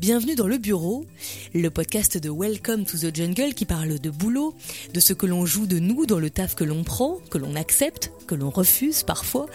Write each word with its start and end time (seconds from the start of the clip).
Bienvenue 0.00 0.36
dans 0.36 0.46
Le 0.46 0.58
Bureau, 0.58 1.06
le 1.54 1.70
podcast 1.70 2.18
de 2.18 2.30
Welcome 2.30 2.84
to 2.84 2.96
the 2.98 3.12
Jungle 3.12 3.52
qui 3.52 3.64
parle 3.64 3.98
de 3.98 4.10
boulot, 4.10 4.54
de 4.94 5.00
ce 5.00 5.12
que 5.12 5.26
l'on 5.26 5.44
joue 5.44 5.66
de 5.66 5.80
nous 5.80 6.06
dans 6.06 6.20
le 6.20 6.30
taf 6.30 6.54
que 6.54 6.62
l'on 6.62 6.84
prend, 6.84 7.18
que 7.30 7.38
l'on 7.38 7.56
accepte, 7.56 8.12
que 8.28 8.36
l'on 8.36 8.48
refuse 8.48 9.02
parfois. 9.02 9.46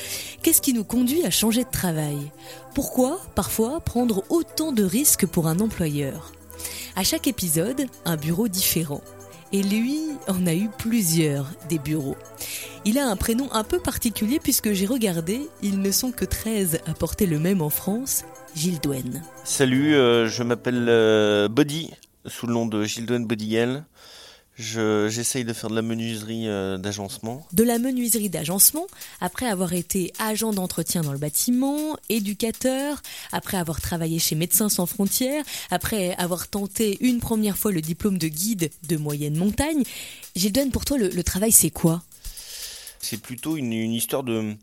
Qu'est-ce 0.42 0.62
qui 0.62 0.74
nous 0.74 0.84
conduit 0.84 1.26
à 1.26 1.30
changer 1.30 1.64
de 1.64 1.70
travail? 1.72 2.18
Pourquoi, 2.76 3.22
parfois, 3.36 3.80
prendre 3.80 4.26
autant 4.30 4.74
de 4.74 4.84
risques 4.84 5.26
pour 5.26 5.48
un 5.48 5.62
employeur? 5.62 6.34
À 6.98 7.06
chaque 7.06 7.28
épisode, 7.28 7.86
un 8.04 8.18
bureau 8.18 8.50
différent. 8.50 9.02
Et 9.54 9.64
lui 9.64 10.02
en 10.28 10.46
a 10.46 10.54
eu 10.54 10.68
plusieurs 10.78 11.52
des 11.70 11.80
bureaux. 11.80 12.18
Il 12.84 12.98
a 12.98 13.08
un 13.08 13.16
prénom 13.16 13.48
un 13.54 13.64
peu 13.64 13.80
particulier 13.80 14.42
puisque 14.42 14.74
j'ai 14.74 14.88
regardé, 14.88 15.48
ils 15.62 15.80
ne 15.80 15.92
sont 15.92 16.12
que 16.12 16.26
13 16.26 16.80
à 16.86 16.94
porter 16.94 17.28
le 17.28 17.40
même 17.40 17.62
en 17.62 17.70
France, 17.70 18.26
Gilles 18.56 18.80
Douane. 18.80 19.24
Salut, 19.44 19.96
euh, 19.96 20.28
je 20.28 20.44
m'appelle 20.44 20.86
euh, 20.88 21.48
Body, 21.48 21.92
sous 22.28 22.46
le 22.46 22.54
nom 22.54 22.68
de 22.68 22.84
Gilles 22.84 23.06
Douane 23.06 23.26
Bodygal. 23.26 23.86
J'essaye 24.56 25.44
de 25.44 25.54
faire 25.54 25.72
de 25.72 25.76
la 25.76 25.82
menuiserie 25.82 26.48
euh, 26.48 26.78
d'agencement. 26.78 27.48
De 27.54 27.64
la 27.64 27.80
menuiserie 27.80 28.30
d'agencement, 28.30 28.86
après 29.20 29.48
avoir 29.48 29.74
été 29.74 30.14
agent 30.20 30.54
d'entretien 30.54 31.02
dans 31.02 31.12
le 31.12 31.18
bâtiment, 31.18 31.98
éducateur, 32.10 33.02
après 33.32 33.58
avoir 33.58 33.82
travaillé 33.82 34.20
chez 34.20 34.36
Médecins 34.36 34.70
sans 34.70 34.86
frontières, 34.86 35.44
après 35.72 36.16
avoir 36.18 36.48
tenté 36.48 37.00
une 37.02 37.20
première 37.20 37.58
fois 37.58 37.72
le 37.72 37.82
diplôme 37.82 38.20
de 38.20 38.28
guide 38.28 38.70
de 38.88 38.98
moyenne 38.98 39.36
montagne. 39.36 39.82
Gilles 40.36 40.54
pour 40.72 40.86
toi, 40.86 41.00
le, 41.00 41.24
travail, 41.24 41.52
c'est 41.52 41.72
quoi? 41.72 42.04
C'est 43.00 43.20
plutôt 43.20 43.58
une, 43.58 43.74
une 43.74 43.94
histoire 43.94 44.22
de, 44.22 44.54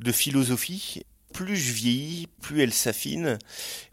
de 0.00 0.12
philosophie 0.12 1.04
plus 1.38 1.56
je 1.56 1.72
vieillis, 1.72 2.26
plus 2.40 2.62
elle 2.62 2.72
s'affine. 2.72 3.38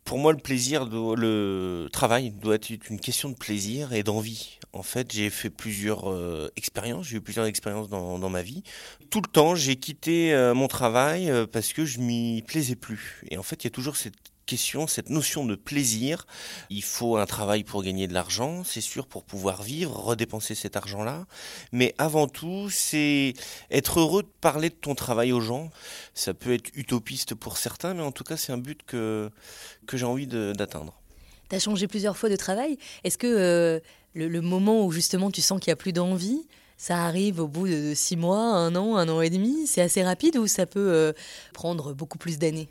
Pour 0.03 0.17
moi, 0.17 0.33
le 0.33 0.39
plaisir, 0.39 0.85
le 0.85 1.87
travail 1.93 2.31
doit 2.31 2.55
être 2.55 2.71
une 2.89 2.99
question 2.99 3.29
de 3.29 3.35
plaisir 3.35 3.93
et 3.93 4.01
d'envie. 4.01 4.57
En 4.73 4.81
fait, 4.81 5.13
j'ai 5.13 5.29
fait 5.29 5.51
plusieurs 5.51 6.11
euh, 6.11 6.49
expériences, 6.55 7.05
j'ai 7.05 7.17
eu 7.17 7.21
plusieurs 7.21 7.45
expériences 7.45 7.87
dans, 7.87 8.29
ma 8.29 8.41
vie. 8.41 8.63
Tout 9.11 9.21
le 9.21 9.27
temps, 9.27 9.53
j'ai 9.53 9.75
quitté 9.75 10.33
euh, 10.33 10.55
mon 10.55 10.67
travail 10.67 11.29
euh, 11.29 11.45
parce 11.45 11.71
que 11.71 11.85
je 11.85 11.99
m'y 11.99 12.41
plaisais 12.41 12.75
plus. 12.75 13.21
Et 13.29 13.37
en 13.37 13.43
fait, 13.43 13.63
il 13.63 13.65
y 13.65 13.67
a 13.67 13.71
toujours 13.71 13.95
cette 13.95 14.15
question, 14.45 14.87
cette 14.87 15.09
notion 15.09 15.45
de 15.45 15.55
plaisir. 15.55 16.25
Il 16.69 16.83
faut 16.83 17.17
un 17.17 17.25
travail 17.25 17.63
pour 17.63 17.83
gagner 17.83 18.07
de 18.07 18.13
l'argent, 18.13 18.63
c'est 18.63 18.81
sûr, 18.81 19.07
pour 19.07 19.23
pouvoir 19.23 19.63
vivre, 19.63 19.95
redépenser 19.95 20.55
cet 20.55 20.75
argent-là. 20.75 21.25
Mais 21.71 21.93
avant 21.97 22.27
tout, 22.27 22.69
c'est 22.69 23.33
être 23.71 23.99
heureux 23.99 24.23
de 24.23 24.31
parler 24.41 24.69
de 24.69 24.75
ton 24.75 24.95
travail 24.95 25.31
aux 25.31 25.41
gens. 25.41 25.69
Ça 26.13 26.33
peut 26.33 26.53
être 26.53 26.69
utopiste 26.75 27.35
pour 27.35 27.57
certains, 27.57 27.93
mais 27.93 28.03
en 28.03 28.11
tout 28.11 28.23
cas, 28.23 28.37
c'est 28.37 28.51
un 28.51 28.57
but 28.57 28.81
que, 28.85 29.29
que 29.87 29.97
j'ai 29.97 30.05
envie 30.05 30.27
d'atteindre. 30.27 31.01
Tu 31.49 31.55
as 31.55 31.59
changé 31.59 31.87
plusieurs 31.87 32.17
fois 32.17 32.29
de 32.29 32.35
travail. 32.35 32.77
Est-ce 33.03 33.17
que 33.17 33.27
euh, 33.27 33.79
le, 34.13 34.41
moment 34.41 34.85
où 34.85 34.91
justement 34.91 35.29
tu 35.29 35.41
sens 35.41 35.59
qu'il 35.59 35.69
n'y 35.69 35.73
a 35.73 35.77
plus 35.77 35.93
d'envie, 35.93 36.47
ça 36.77 37.05
arrive 37.05 37.39
au 37.39 37.47
bout 37.47 37.67
de 37.67 37.93
six 37.95 38.17
mois, 38.17 38.39
un 38.39 38.75
an, 38.75 38.97
un 38.97 39.07
an 39.09 39.21
et 39.21 39.29
demi? 39.29 39.67
C'est 39.67 39.81
assez 39.81 40.03
rapide 40.03 40.37
ou 40.37 40.47
ça 40.47 40.65
peut 40.65 40.91
euh, 40.91 41.13
prendre 41.53 41.93
beaucoup 41.93 42.17
plus 42.17 42.39
d'années? 42.39 42.69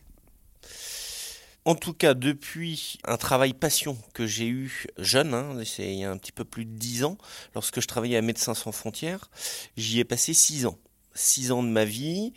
En 1.65 1.75
tout 1.75 1.95
cas, 1.95 2.15
depuis 2.15 2.99
un 3.05 3.17
travail 3.17 3.55
passion 3.55 3.97
que 4.13 4.27
j'ai 4.27 4.47
eu 4.47 4.87
jeune, 4.99 5.33
hein, 5.33 5.57
c'est 5.65 5.93
il 5.93 6.01
y 6.01 6.05
a 6.05 6.11
un 6.11 6.19
petit 6.19 6.33
peu 6.33 6.45
plus 6.45 6.67
de 6.67 6.77
dix 6.77 7.05
ans, 7.05 7.17
lorsque 7.55 7.81
je 7.81 7.87
travaillais 7.87 8.19
à 8.19 8.23
Médecins 8.23 8.55
sans 8.55 8.73
frontières, 8.73 9.31
j'y 9.77 9.99
ai 10.01 10.05
passé 10.05 10.35
six 10.35 10.67
ans. 10.67 10.79
Six 11.15 11.53
ans 11.53 11.63
de 11.63 11.69
ma 11.69 11.85
vie. 11.85 12.33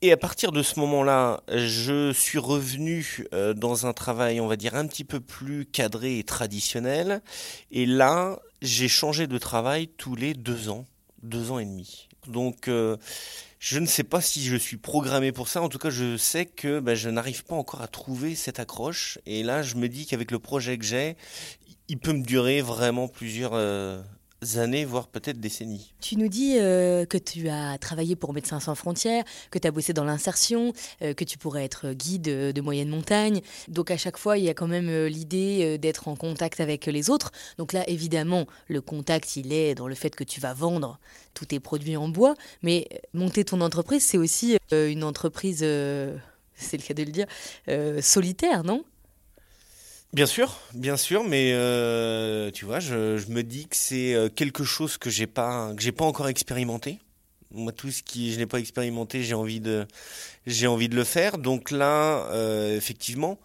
Et 0.00 0.12
à 0.12 0.16
partir 0.16 0.52
de 0.52 0.62
ce 0.62 0.78
moment-là, 0.80 1.42
je 1.48 2.12
suis 2.12 2.38
revenu 2.38 3.26
euh, 3.32 3.52
dans 3.52 3.86
un 3.86 3.92
travail, 3.92 4.40
on 4.40 4.46
va 4.46 4.56
dire, 4.56 4.76
un 4.76 4.86
petit 4.86 5.02
peu 5.02 5.18
plus 5.18 5.66
cadré 5.66 6.18
et 6.18 6.24
traditionnel. 6.24 7.20
Et 7.72 7.84
là, 7.84 8.38
j'ai 8.62 8.86
changé 8.86 9.26
de 9.26 9.38
travail 9.38 9.88
tous 9.88 10.14
les 10.14 10.34
deux 10.34 10.68
ans, 10.68 10.86
deux 11.22 11.50
ans 11.50 11.58
et 11.58 11.64
demi. 11.64 12.08
Donc, 12.28 12.68
euh, 12.68 12.96
je 13.58 13.78
ne 13.78 13.86
sais 13.86 14.04
pas 14.04 14.20
si 14.20 14.42
je 14.44 14.56
suis 14.56 14.76
programmé 14.76 15.32
pour 15.32 15.48
ça. 15.48 15.62
En 15.62 15.68
tout 15.68 15.78
cas, 15.78 15.90
je 15.90 16.16
sais 16.16 16.46
que 16.46 16.80
ben, 16.80 16.94
je 16.94 17.08
n'arrive 17.08 17.44
pas 17.44 17.56
encore 17.56 17.82
à 17.82 17.88
trouver 17.88 18.34
cette 18.34 18.60
accroche. 18.60 19.18
Et 19.26 19.42
là, 19.42 19.62
je 19.62 19.74
me 19.74 19.88
dis 19.88 20.06
qu'avec 20.06 20.30
le 20.30 20.38
projet 20.38 20.78
que 20.78 20.84
j'ai, 20.84 21.16
il 21.88 21.98
peut 21.98 22.12
me 22.12 22.22
durer 22.22 22.60
vraiment 22.62 23.08
plusieurs 23.08 23.54
euh, 23.54 24.00
années, 24.56 24.84
voire 24.84 25.08
peut-être 25.08 25.40
décennies. 25.40 25.92
Tu 26.00 26.16
nous 26.16 26.28
dis 26.28 26.58
euh, 26.58 27.04
que 27.06 27.18
tu 27.18 27.48
as 27.48 27.76
travaillé 27.78 28.16
pour 28.16 28.32
Médecins 28.32 28.60
sans 28.60 28.74
frontières, 28.74 29.24
que 29.50 29.58
tu 29.58 29.66
as 29.66 29.70
bossé 29.70 29.92
dans 29.92 30.04
l'insertion, 30.04 30.72
euh, 31.02 31.14
que 31.14 31.24
tu 31.24 31.38
pourrais 31.38 31.64
être 31.64 31.92
guide 31.92 32.22
de 32.22 32.60
moyenne 32.60 32.88
montagne. 32.88 33.40
Donc 33.68 33.90
à 33.90 33.96
chaque 33.96 34.16
fois, 34.16 34.38
il 34.38 34.44
y 34.44 34.48
a 34.48 34.54
quand 34.54 34.68
même 34.68 34.88
euh, 34.88 35.08
l'idée 35.08 35.78
d'être 35.78 36.08
en 36.08 36.16
contact 36.16 36.60
avec 36.60 36.86
les 36.86 37.10
autres. 37.10 37.32
Donc 37.58 37.72
là, 37.72 37.88
évidemment, 37.88 38.46
le 38.68 38.80
contact, 38.80 39.36
il 39.36 39.52
est 39.52 39.74
dans 39.74 39.88
le 39.88 39.94
fait 39.94 40.14
que 40.14 40.24
tu 40.24 40.40
vas 40.40 40.54
vendre 40.54 40.98
tous 41.34 41.46
tes 41.46 41.60
produits 41.60 41.96
en 41.96 42.08
bois. 42.08 42.34
Mais 42.62 42.88
monter 43.14 43.44
ton 43.44 43.60
entreprise, 43.60 44.04
c'est 44.04 44.18
aussi 44.18 44.56
une 44.72 45.04
entreprise, 45.04 45.58
c'est 45.58 46.76
le 46.76 46.82
cas 46.82 46.94
de 46.94 47.02
le 47.02 47.10
dire, 47.10 47.26
solitaire, 48.02 48.64
non? 48.64 48.84
Bien 50.14 50.24
sûr, 50.24 50.58
bien 50.72 50.96
sûr, 50.96 51.22
mais 51.22 51.52
euh, 51.52 52.50
tu 52.50 52.64
vois, 52.64 52.80
je, 52.80 53.30
me 53.30 53.42
dis 53.42 53.68
que 53.68 53.76
c'est 53.76 54.14
euh, 54.14 54.30
quelque 54.30 54.64
chose 54.64 54.96
que 54.96 55.10
j'ai 55.10 55.26
pas, 55.26 55.74
que 55.74 55.82
j'ai 55.82 55.92
pas 55.92 56.06
encore 56.06 56.28
expérimenté. 56.28 56.98
Moi, 57.50 57.72
tout 57.72 57.90
ce 57.90 58.02
qui 58.02 58.32
je 58.32 58.38
n'ai 58.38 58.46
pas 58.46 58.58
expérimenté, 58.58 59.22
j'ai 59.22 59.34
envie 59.34 59.60
de, 59.60 59.86
j'ai 60.46 60.66
envie 60.66 60.88
de 60.88 60.96
le 60.96 61.04
faire. 61.04 61.36
Donc 61.36 61.70
là, 61.70 62.26
euh, 62.30 62.74
effectivement, 62.76 63.38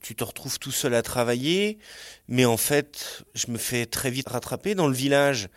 tu 0.00 0.16
te 0.16 0.24
retrouves 0.24 0.58
tout 0.58 0.72
seul 0.72 0.94
à 0.94 1.02
travailler, 1.02 1.78
mais 2.26 2.44
en 2.46 2.56
fait, 2.56 3.24
je 3.34 3.50
me 3.52 3.58
fais 3.58 3.86
très 3.86 4.10
vite 4.10 4.28
rattraper. 4.28 4.74
Dans 4.74 4.88
le 4.88 4.94
village, 4.94 5.48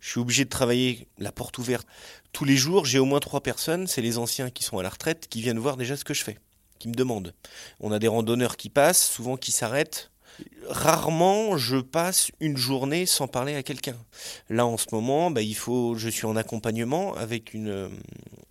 je 0.00 0.10
suis 0.10 0.20
obligé 0.20 0.44
de 0.44 0.50
travailler 0.50 1.08
la 1.18 1.32
porte 1.32 1.56
ouverte 1.58 1.86
tous 2.32 2.44
les 2.44 2.56
jours. 2.56 2.84
J'ai 2.84 2.98
au 2.98 3.06
moins 3.06 3.20
trois 3.20 3.42
personnes, 3.42 3.86
c'est 3.86 4.02
les 4.02 4.18
anciens 4.18 4.50
qui 4.50 4.64
sont 4.64 4.78
à 4.78 4.82
la 4.82 4.90
retraite, 4.90 5.28
qui 5.28 5.40
viennent 5.40 5.58
voir 5.58 5.78
déjà 5.78 5.96
ce 5.96 6.04
que 6.04 6.14
je 6.14 6.24
fais 6.24 6.38
qui 6.80 6.88
me 6.88 6.94
demandent. 6.94 7.32
On 7.78 7.92
a 7.92 8.00
des 8.00 8.08
randonneurs 8.08 8.56
qui 8.56 8.70
passent, 8.70 9.06
souvent 9.06 9.36
qui 9.36 9.52
s'arrêtent 9.52 10.10
rarement 10.68 11.56
je 11.56 11.76
passe 11.76 12.30
une 12.40 12.56
journée 12.56 13.06
sans 13.06 13.28
parler 13.28 13.54
à 13.54 13.62
quelqu'un. 13.62 13.96
Là 14.48 14.66
en 14.66 14.76
ce 14.76 14.86
moment, 14.92 15.30
bah, 15.30 15.42
il 15.42 15.54
faut, 15.54 15.94
je 15.96 16.08
suis 16.08 16.26
en 16.26 16.36
accompagnement 16.36 17.14
avec 17.14 17.54
une, 17.54 17.68
euh, 17.68 17.88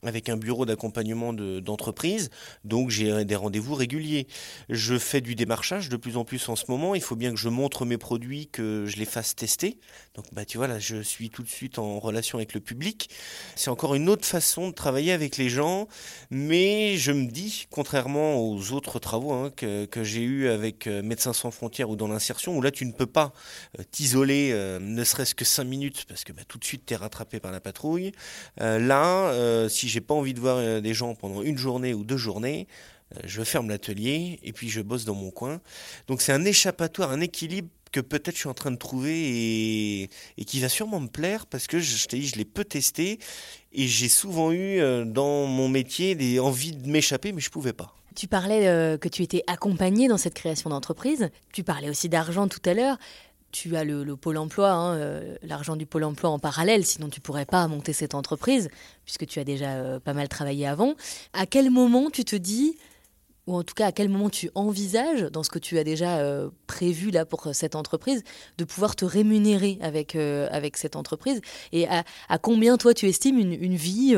avec 0.03 0.29
un 0.29 0.38
bureau 0.38 0.66
d'accompagnement 0.66 1.34
d'entreprise, 1.34 2.29
donc 2.63 2.90
j'ai 2.90 3.25
des 3.25 3.35
rendez-vous 3.35 3.75
réguliers. 3.75 4.28
Je 4.69 4.97
fais 4.97 5.22
du 5.22 5.35
démarchage 5.35 5.90
de 5.90 5.97
plus 5.97 6.17
en 6.17 6.25
plus 6.25 6.50
en 6.50 6.56
ce 6.56 6.66
moment. 6.69 6.96
Il 6.96 7.01
faut 7.01 7.16
bien 7.16 7.31
que 7.31 7.38
je 7.38 7.50
montre 7.50 7.85
mes 7.85 7.97
produits, 7.97 8.47
que 8.47 8.85
je 8.85 8.97
les 8.97 9.06
fasse 9.06 9.35
tester. 9.35 9.78
Donc 10.19 10.25
bah 10.34 10.44
tu 10.44 10.57
vois 10.57 10.68
là, 10.68 10.80
je 10.80 11.02
suis 11.02 11.30
tout 11.30 11.44
de 11.44 11.47
suite 11.47 11.80
en 11.80 11.97
relation 11.97 12.40
avec 12.40 12.53
le 12.53 12.59
public. 12.59 13.09
C'est 13.56 13.69
encore 13.69 13.96
une 13.96 14.09
autre 14.09 14.25
façon 14.25 14.68
de 14.68 14.74
travailler 14.74 15.13
avec 15.13 15.38
les 15.38 15.47
gens, 15.47 15.88
mais 16.30 16.97
je 16.97 17.13
me 17.13 17.25
dis, 17.25 17.68
contrairement 17.72 18.35
aux 18.35 18.74
autres 18.74 19.00
travaux 19.00 19.31
hein, 19.31 19.50
que, 19.56 19.88
j'ai 20.03 20.22
eu 20.24 20.50
avec 20.50 20.88
euh, 20.88 21.02
Médecins 21.02 21.31
sans 21.31 21.52
frontières 21.52 21.90
ou 21.90 21.96
dans 21.96 22.09
l'insertion, 22.09 22.58
où 22.58 22.62
là 22.62 22.69
tu 22.69 22.85
ne 22.85 22.91
peux 22.91 23.06
pas 23.06 23.31
euh, 23.79 23.84
t'isoler, 23.91 24.50
euh, 24.52 24.78
ne 24.81 25.06
serait-ce 25.06 25.35
que 25.35 25.46
5 25.46 25.63
minutes, 25.63 26.03
parce 26.09 26.25
que 26.25 26.34
bah, 26.34 26.41
tout 26.46 26.58
de 26.58 26.66
suite 26.66 26.85
tu 26.85 26.96
es 26.96 26.97
rattrapé 26.97 27.40
par 27.40 27.53
la 27.53 27.62
patrouille. 27.62 28.12
Euh, 28.59 28.78
là, 28.78 29.69
si 29.69 29.88
j'ai 29.88 30.02
pas 30.02 30.16
envie 30.16 30.34
de 30.34 30.41
voir 30.41 30.81
des 30.81 30.94
gens 30.94 31.16
pendant 31.16 31.44
une 31.44 31.58
journée 31.58 31.94
ou 31.94 32.03
deux 32.03 32.18
journées, 32.18 32.68
je 33.24 33.41
ferme 33.41 33.69
l'atelier 33.69 34.40
et 34.44 34.53
puis 34.53 34.69
je 34.69 34.81
bosse 34.81 35.06
dans 35.06 35.16
mon 35.16 35.31
coin. 35.31 35.62
Donc 36.08 36.22
c'est 36.22 36.34
un 36.34 36.46
échappatoire, 36.46 37.12
un 37.12 37.22
équilibre 37.22 37.69
que 37.92 38.00
peut-être 38.00 38.36
je 38.36 38.42
suis 38.42 38.50
en 38.50 38.54
train 38.54 38.72
de 38.72 38.78
trouver 38.78 40.04
et, 40.38 40.46
qui 40.46 40.60
va 40.60 40.70
sûrement 40.70 41.00
me 41.00 41.08
plaire 41.08 41.46
parce 41.46 41.68
que 41.68 41.80
je, 41.80 42.08
t'ai 42.08 42.20
dit, 42.20 42.28
je 42.28 42.36
l'ai 42.36 42.46
peu 42.46 42.64
testé 42.64 43.20
et 43.74 43.88
j'ai 43.88 44.10
souvent 44.10 44.52
eu 44.52 44.80
dans 45.06 45.46
mon 45.46 45.70
métier 45.70 46.16
des 46.16 46.40
envies 46.40 46.76
de 46.76 46.88
m'échapper, 46.88 47.32
mais 47.32 47.42
je 47.42 47.50
pouvais 47.50 47.74
pas. 47.74 47.96
Tu 48.20 48.28
parlais 48.28 48.68
euh, 48.68 48.98
que 48.98 49.08
tu 49.08 49.24
étais 49.24 49.44
accompagné 49.48 50.10
dans 50.10 50.18
cette 50.18 50.34
création 50.34 50.70
d'entreprise. 50.70 51.30
Tu 51.54 51.64
parlais 51.64 51.90
aussi 51.90 52.09
d'argent 52.09 52.50
tout 52.50 52.59
à 52.66 52.74
l'heure. 52.74 52.97
Tu 53.52 53.78
as 53.78 53.86
le, 53.86 54.03
pôle 54.18 54.38
emploi, 54.38 54.72
hein, 54.72 54.96
euh, 54.96 55.35
l'argent 55.42 55.78
du 55.78 55.85
pôle 55.85 56.03
emploi 56.03 56.30
en 56.30 56.38
parallèle, 56.38 56.85
sinon 56.85 57.08
tu 57.08 57.22
pourrais 57.22 57.46
pas 57.46 57.66
monter 57.70 57.94
cette 57.94 58.14
entreprise, 58.14 58.68
puisque 59.06 59.26
tu 59.26 59.40
as 59.40 59.46
déjà 59.46 59.70
euh, 59.70 60.00
pas 60.02 60.14
mal 60.14 60.28
travaillé 60.28 60.68
avant. 60.68 60.96
À 61.32 61.46
quel 61.46 61.72
moment 61.72 62.09
tu 62.12 62.26
te 62.26 62.35
dis, 62.35 62.78
ou 63.49 63.55
en 63.55 63.63
tout 63.63 63.73
cas 63.73 63.87
à 63.87 63.91
quel 63.91 64.09
moment 64.09 64.29
tu 64.29 64.49
envisages, 64.55 65.23
dans 65.23 65.43
ce 65.43 65.49
que 65.49 65.59
tu 65.59 65.78
as 65.78 65.84
déjà 65.84 66.19
prévu 66.67 67.11
là 67.11 67.25
pour 67.25 67.49
cette 67.53 67.75
entreprise, 67.75 68.23
de 68.57 68.63
pouvoir 68.63 68.96
te 68.96 69.05
rémunérer 69.05 69.78
avec, 69.81 70.16
avec 70.16 70.78
cette 70.78 70.96
entreprise? 70.96 71.41
Et 71.72 71.87
à, 71.87 72.03
combien 72.37 72.78
toi 72.78 72.93
tu 72.93 73.07
estimes 73.07 73.40
une, 73.40 73.53
une 73.53 73.75
vie 73.75 74.16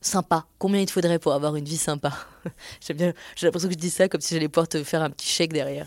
sympa? 0.00 0.46
Combien 0.58 0.80
il 0.80 0.86
te 0.86 0.92
faudrait 0.92 1.18
pour 1.18 1.32
avoir 1.32 1.56
une 1.56 1.64
vie 1.64 1.76
sympa? 1.76 2.12
J'aime 2.86 2.96
bien, 2.96 3.12
j'ai 3.34 3.46
l'impression 3.46 3.68
que 3.68 3.74
je 3.74 3.78
dis 3.78 3.90
ça 3.90 4.08
comme 4.08 4.20
si 4.20 4.34
j'allais 4.34 4.48
pouvoir 4.48 4.68
te 4.68 4.82
faire 4.84 5.02
un 5.02 5.10
petit 5.10 5.28
chèque 5.28 5.52
derrière. 5.52 5.86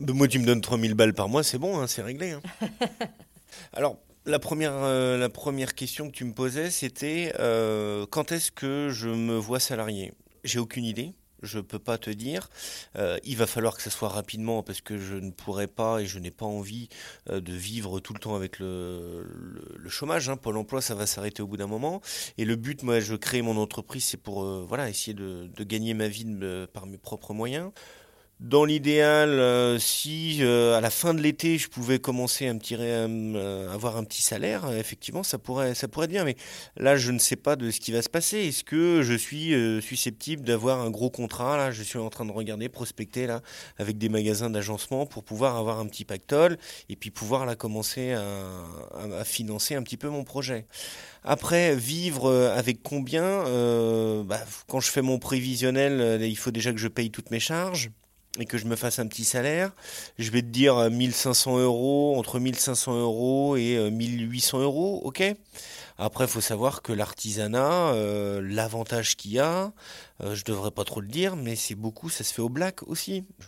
Ben 0.00 0.14
moi, 0.14 0.28
tu 0.28 0.38
me 0.38 0.46
donnes 0.46 0.62
3000 0.62 0.94
balles 0.94 1.12
par 1.12 1.28
mois, 1.28 1.42
c'est 1.42 1.58
bon, 1.58 1.78
hein, 1.78 1.86
c'est 1.86 2.02
réglé. 2.02 2.30
Hein. 2.30 2.40
Alors, 3.74 3.98
la 4.24 4.38
première, 4.38 4.72
euh, 4.74 5.18
la 5.18 5.28
première 5.28 5.74
question 5.74 6.08
que 6.08 6.14
tu 6.14 6.24
me 6.24 6.32
posais, 6.32 6.70
c'était 6.70 7.32
euh, 7.38 8.06
quand 8.10 8.32
est-ce 8.32 8.50
que 8.50 8.88
je 8.90 9.08
me 9.08 9.36
vois 9.36 9.60
salarié? 9.60 10.12
J'ai 10.44 10.58
aucune 10.58 10.84
idée. 10.84 11.12
Je 11.42 11.60
peux 11.60 11.78
pas 11.78 11.98
te 11.98 12.10
dire. 12.10 12.50
Euh, 12.96 13.18
il 13.24 13.36
va 13.36 13.46
falloir 13.46 13.76
que 13.76 13.82
ça 13.82 13.90
soit 13.90 14.08
rapidement 14.08 14.62
parce 14.62 14.80
que 14.80 14.98
je 14.98 15.14
ne 15.14 15.30
pourrais 15.30 15.66
pas 15.66 16.00
et 16.00 16.06
je 16.06 16.18
n'ai 16.18 16.30
pas 16.30 16.46
envie 16.46 16.88
euh, 17.28 17.40
de 17.40 17.52
vivre 17.52 18.00
tout 18.00 18.12
le 18.12 18.18
temps 18.18 18.34
avec 18.34 18.58
le, 18.58 19.26
chômage. 19.88 20.28
Hein. 20.28 20.36
Pôle 20.36 20.56
emploi, 20.56 20.80
ça 20.80 20.94
va 20.94 21.06
s'arrêter 21.06 21.42
au 21.42 21.46
bout 21.46 21.56
d'un 21.56 21.66
moment. 21.66 22.00
Et 22.38 22.44
le 22.44 22.56
but, 22.56 22.82
moi, 22.82 23.00
je 23.00 23.14
crée 23.14 23.42
mon 23.42 23.56
entreprise, 23.56 24.04
c'est 24.04 24.16
pour 24.16 24.44
euh, 24.44 24.64
voilà 24.66 24.88
essayer 24.88 25.14
de, 25.14 25.48
gagner 25.60 25.94
ma 25.94 26.08
vie 26.08 26.26
par 26.72 26.86
mes 26.86 26.98
propres 26.98 27.34
moyens. 27.34 27.70
Dans 28.40 28.64
l'idéal, 28.64 29.28
euh, 29.38 29.78
si 29.78 30.38
euh, 30.40 30.74
à 30.74 30.80
la 30.80 30.88
fin 30.88 31.12
de 31.12 31.20
l'été 31.20 31.58
je 31.58 31.68
pouvais 31.68 31.98
commencer 31.98 32.48
à 32.48 32.54
me 32.54 32.58
tirer, 32.58 32.90
à 32.90 33.04
euh, 33.04 33.70
avoir 33.70 33.98
un 33.98 34.04
petit 34.04 34.22
salaire, 34.22 34.72
effectivement, 34.72 35.22
ça 35.22 35.36
pourrait, 35.36 35.74
ça 35.74 35.88
pourrait 35.88 36.06
être 36.06 36.12
bien. 36.12 36.24
Mais 36.24 36.36
là, 36.78 36.96
je 36.96 37.12
ne 37.12 37.18
sais 37.18 37.36
pas 37.36 37.54
de 37.56 37.70
ce 37.70 37.80
qui 37.80 37.92
va 37.92 38.00
se 38.00 38.08
passer. 38.08 38.38
Est-ce 38.38 38.64
que 38.64 39.02
je 39.02 39.12
suis 39.12 39.52
susceptible 39.82 40.42
d'avoir 40.42 40.80
un 40.80 40.88
gros 40.88 41.10
contrat 41.10 41.58
Là, 41.58 41.70
je 41.70 41.82
suis 41.82 41.98
en 41.98 42.08
train 42.08 42.24
de 42.24 42.32
regarder, 42.32 42.70
prospecter 42.70 43.26
là 43.26 43.42
avec 43.76 43.98
des 43.98 44.08
magasins 44.08 44.48
d'agencement 44.48 45.04
pour 45.04 45.22
pouvoir 45.22 45.56
avoir 45.56 45.78
un 45.78 45.86
petit 45.86 46.06
pactole 46.06 46.56
et 46.88 46.96
puis 46.96 47.10
pouvoir 47.10 47.44
là 47.44 47.56
commencer 47.56 48.12
à, 48.12 48.24
à, 49.18 49.24
financer 49.24 49.74
un 49.74 49.82
petit 49.82 49.98
peu 49.98 50.08
mon 50.08 50.24
projet. 50.24 50.64
Après, 51.24 51.76
vivre 51.76 52.32
avec 52.56 52.82
combien 52.82 53.44
bah, 54.24 54.40
Quand 54.66 54.80
je 54.80 54.90
fais 54.90 55.02
mon 55.02 55.18
prévisionnel, 55.18 56.22
il 56.22 56.38
faut 56.38 56.50
déjà 56.50 56.72
que 56.72 56.78
je 56.78 56.88
paye 56.88 57.10
toutes 57.10 57.30
mes 57.30 57.40
charges 57.40 57.90
et 58.38 58.46
que 58.46 58.58
je 58.58 58.66
me 58.66 58.76
fasse 58.76 59.00
un 59.00 59.08
petit 59.08 59.24
salaire, 59.24 59.72
je 60.18 60.30
vais 60.30 60.42
te 60.42 60.46
dire 60.46 60.88
1500 60.88 61.58
euh, 61.58 61.64
euros, 61.64 62.16
entre 62.16 62.38
1500 62.38 62.96
euros 63.00 63.56
et 63.56 63.90
1800 63.90 64.58
euh, 64.58 64.62
euros, 64.62 65.00
ok? 65.04 65.34
Après, 65.98 66.24
il 66.24 66.30
faut 66.30 66.40
savoir 66.40 66.80
que 66.80 66.92
l'artisanat, 66.92 67.92
euh, 67.92 68.40
l'avantage 68.42 69.16
qu'il 69.16 69.32
y 69.32 69.38
a, 69.38 69.72
euh, 70.22 70.34
je 70.34 70.44
devrais 70.44 70.70
pas 70.70 70.84
trop 70.84 71.00
le 71.00 71.08
dire, 71.08 71.36
mais 71.36 71.56
c'est 71.56 71.74
beaucoup, 71.74 72.08
ça 72.08 72.24
se 72.24 72.32
fait 72.32 72.40
au 72.40 72.48
black 72.48 72.82
aussi. 72.84 73.24
Je, 73.40 73.46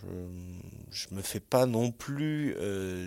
je 0.90 1.14
me 1.14 1.22
fais 1.22 1.40
pas 1.40 1.64
non 1.64 1.92
plus 1.92 2.54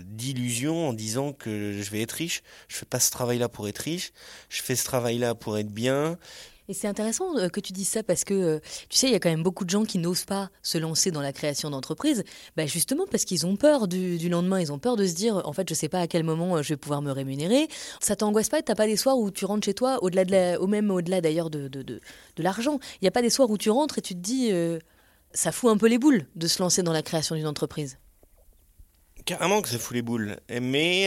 d'illusions 0.05 0.89
en 0.89 0.93
disant 0.93 1.33
que 1.33 1.73
je 1.73 1.91
vais 1.91 2.01
être 2.01 2.13
riche. 2.13 2.41
Je 2.69 2.77
fais 2.77 2.85
pas 2.85 2.99
ce 2.99 3.11
travail-là 3.11 3.49
pour 3.49 3.67
être 3.67 3.79
riche. 3.79 4.13
Je 4.49 4.63
fais 4.63 4.75
ce 4.75 4.85
travail-là 4.85 5.35
pour 5.35 5.57
être 5.57 5.71
bien. 5.71 6.17
Et 6.67 6.73
c'est 6.73 6.87
intéressant 6.87 7.37
euh, 7.37 7.49
que 7.49 7.59
tu 7.59 7.73
dises 7.73 7.89
ça 7.89 8.01
parce 8.01 8.23
que, 8.23 8.33
euh, 8.33 8.59
tu 8.89 8.97
sais, 8.97 9.07
il 9.07 9.13
y 9.13 9.15
a 9.15 9.19
quand 9.19 9.29
même 9.29 9.43
beaucoup 9.43 9.65
de 9.65 9.69
gens 9.69 9.85
qui 9.85 9.99
n'osent 9.99 10.25
pas 10.25 10.49
se 10.63 10.77
lancer 10.77 11.11
dans 11.11 11.21
la 11.21 11.31
création 11.31 11.69
d'entreprise, 11.69 12.23
bah 12.57 12.65
justement 12.65 13.05
parce 13.09 13.23
qu'ils 13.23 13.45
ont 13.45 13.55
peur 13.55 13.87
du, 13.87 14.29
lendemain, 14.29 14.59
ils 14.59 14.71
ont 14.71 14.79
peur 14.79 14.95
de 14.95 15.05
se 15.05 15.13
dire, 15.13 15.41
en 15.45 15.53
fait, 15.53 15.69
je 15.69 15.75
sais 15.75 15.89
pas 15.89 15.99
à 15.99 16.07
quel 16.07 16.23
moment 16.23 16.57
euh, 16.57 16.61
je 16.63 16.69
vais 16.69 16.77
pouvoir 16.77 17.01
me 17.01 17.11
rémunérer. 17.11 17.67
Ça 17.99 18.15
t'angoisse 18.15 18.49
pas? 18.49 18.61
T'as 18.61 18.75
pas 18.75 18.87
des 18.87 18.97
soirs 18.97 19.17
où 19.17 19.29
tu 19.29 19.45
rentres 19.45 19.65
chez 19.65 19.73
toi, 19.75 20.03
au-delà 20.03 20.25
de 20.25 20.57
au 20.57 20.67
même 20.67 20.89
au-delà 20.89 21.21
d'ailleurs 21.21 21.49
de, 21.49 21.67
de, 21.67 21.83
de, 21.83 22.01
l'argent. 22.39 22.79
Il 22.95 23.03
n'y 23.03 23.07
a 23.07 23.11
pas 23.11 23.21
des 23.21 23.29
soirs 23.29 23.49
où 23.49 23.57
tu 23.57 23.69
rentres 23.69 23.99
et 23.99 24.01
tu 24.01 24.15
te 24.15 24.19
dis, 24.19 24.51
ça 25.33 25.51
fout 25.51 25.71
un 25.71 25.77
peu 25.77 25.87
les 25.87 25.97
boules 25.97 26.25
de 26.35 26.47
se 26.47 26.61
lancer 26.61 26.81
dans 26.83 26.93
la 26.93 27.03
création 27.03 27.35
d'une 27.35 27.47
entreprise. 27.47 27.97
Carrément 29.25 29.61
que 29.61 29.69
ça 29.69 29.77
fout 29.77 29.95
les 29.95 30.01
boules. 30.01 30.37
Mais 30.49 31.03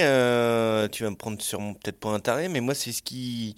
tu 0.92 1.02
vas 1.02 1.10
me 1.10 1.16
prendre 1.16 1.42
sur 1.42 1.58
peut-être 1.58 1.98
pas 1.98 2.10
un 2.10 2.20
taré, 2.20 2.48
mais 2.48 2.60
moi 2.60 2.74
c'est 2.74 2.92
ce 2.92 3.02
qui 3.02 3.56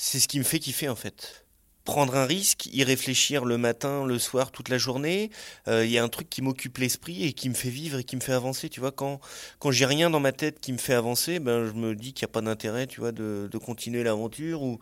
c'est 0.00 0.20
ce 0.20 0.28
qui 0.28 0.38
me 0.38 0.44
fait 0.44 0.60
kiffer 0.60 0.88
en 0.88 0.94
fait 0.94 1.44
prendre 1.84 2.16
un 2.16 2.26
risque, 2.26 2.68
y 2.70 2.84
réfléchir 2.84 3.46
le 3.46 3.56
matin, 3.56 4.04
le 4.04 4.18
soir, 4.18 4.50
toute 4.50 4.68
la 4.68 4.76
journée. 4.76 5.30
Euh, 5.68 5.86
il 5.86 5.90
y 5.90 5.96
a 5.96 6.04
un 6.04 6.10
truc 6.10 6.28
qui 6.28 6.42
m'occupe 6.42 6.76
l'esprit 6.76 7.24
et 7.24 7.32
qui 7.32 7.48
me 7.48 7.54
fait 7.54 7.70
vivre 7.70 7.98
et 7.98 8.04
qui 8.04 8.14
me 8.14 8.20
fait 8.20 8.34
avancer. 8.34 8.68
Tu 8.68 8.78
vois, 8.78 8.92
quand 8.92 9.20
quand 9.58 9.70
j'ai 9.70 9.86
rien 9.86 10.10
dans 10.10 10.20
ma 10.20 10.32
tête 10.32 10.60
qui 10.60 10.74
me 10.74 10.76
fait 10.76 10.92
avancer, 10.92 11.38
ben 11.38 11.66
je 11.66 11.72
me 11.72 11.94
dis 11.94 12.12
qu'il 12.12 12.26
n'y 12.26 12.30
a 12.30 12.32
pas 12.34 12.42
d'intérêt, 12.42 12.86
tu 12.86 13.00
vois, 13.00 13.10
de, 13.10 13.48
de 13.50 13.58
continuer 13.58 14.02
l'aventure. 14.02 14.60
Ou 14.62 14.78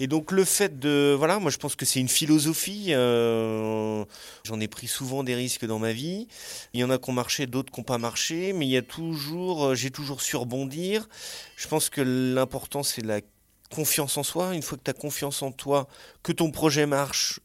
et 0.00 0.08
donc 0.08 0.32
le 0.32 0.44
fait 0.44 0.80
de 0.80 1.14
voilà, 1.16 1.38
moi 1.38 1.52
je 1.52 1.58
pense 1.58 1.76
que 1.76 1.86
c'est 1.86 2.00
une 2.00 2.08
philosophie. 2.08 2.86
Euh, 2.88 4.04
J'en 4.42 4.58
ai 4.58 4.66
pris 4.66 4.88
souvent 4.88 5.22
des 5.22 5.36
risques 5.36 5.66
dans 5.66 5.78
ma 5.78 5.92
vie. 5.92 6.26
Il 6.74 6.80
y 6.80 6.84
en 6.84 6.90
a 6.90 6.98
qui 6.98 7.10
ont 7.10 7.12
marché, 7.12 7.46
d'autres 7.46 7.72
qui 7.72 7.78
n'ont 7.78 7.84
pas 7.84 7.98
marché, 7.98 8.52
mais 8.54 8.66
il 8.66 8.70
y 8.70 8.76
a 8.76 8.82
toujours, 8.82 9.76
j'ai 9.76 9.92
toujours 9.92 10.20
su 10.20 10.34
rebondir. 10.34 11.08
Je 11.54 11.68
pense 11.68 11.90
que 11.90 12.00
l'important 12.00 12.82
c'est 12.82 13.06
la 13.06 13.20
confiance 13.70 14.16
en 14.16 14.22
soi. 14.22 14.54
Une 14.54 14.62
fois 14.62 14.78
que 14.78 14.84
tu 14.84 14.90
as 14.90 14.94
confiance 14.94 15.42
en 15.42 15.52
toi, 15.52 15.88
que 16.22 16.32
ton 16.32 16.50
projet 16.50 16.86
marche 16.86 17.40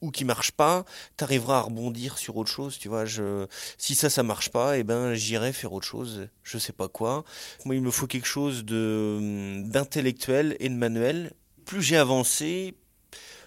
ou 0.00 0.10
qui 0.10 0.24
marche 0.24 0.52
pas, 0.52 0.84
tu 1.16 1.24
arriveras 1.24 1.58
à 1.58 1.60
rebondir 1.62 2.18
sur 2.18 2.36
autre 2.36 2.50
chose, 2.50 2.78
tu 2.78 2.88
vois. 2.88 3.04
Je, 3.06 3.46
si 3.78 3.94
ça, 3.94 4.10
ça 4.10 4.22
marche 4.22 4.50
pas, 4.50 4.78
eh 4.78 4.84
ben, 4.84 5.14
j'irai 5.14 5.52
faire 5.52 5.72
autre 5.72 5.86
chose, 5.86 6.28
je 6.42 6.58
sais 6.58 6.72
pas 6.72 6.88
quoi. 6.88 7.24
Moi, 7.64 7.74
il 7.74 7.82
me 7.82 7.90
faut 7.90 8.06
quelque 8.06 8.26
chose 8.26 8.64
de, 8.64 9.62
d'intellectuel 9.64 10.56
et 10.60 10.68
de 10.68 10.74
manuel. 10.74 11.32
Plus 11.64 11.82
j'ai 11.82 11.96
avancé, 11.96 12.74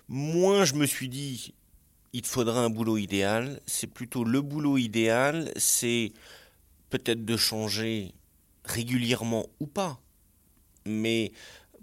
moins 0.07 0.65
je 0.65 0.73
me 0.73 0.88
suis 0.88 1.09
dit, 1.09 1.53
il 2.13 2.23
te 2.23 2.27
faudra 2.27 2.62
un 2.62 2.69
boulot 2.71 2.97
idéal. 2.97 3.62
C'est 3.68 3.88
plutôt 3.88 4.23
le 4.23 4.41
boulot 4.41 4.77
idéal, 4.77 5.51
c'est 5.56 6.12
peut-être 6.89 7.23
de 7.23 7.38
changer 7.38 8.15
régulièrement 8.63 9.45
ou 9.59 9.68
pas. 9.68 10.00
Mais 10.85 11.31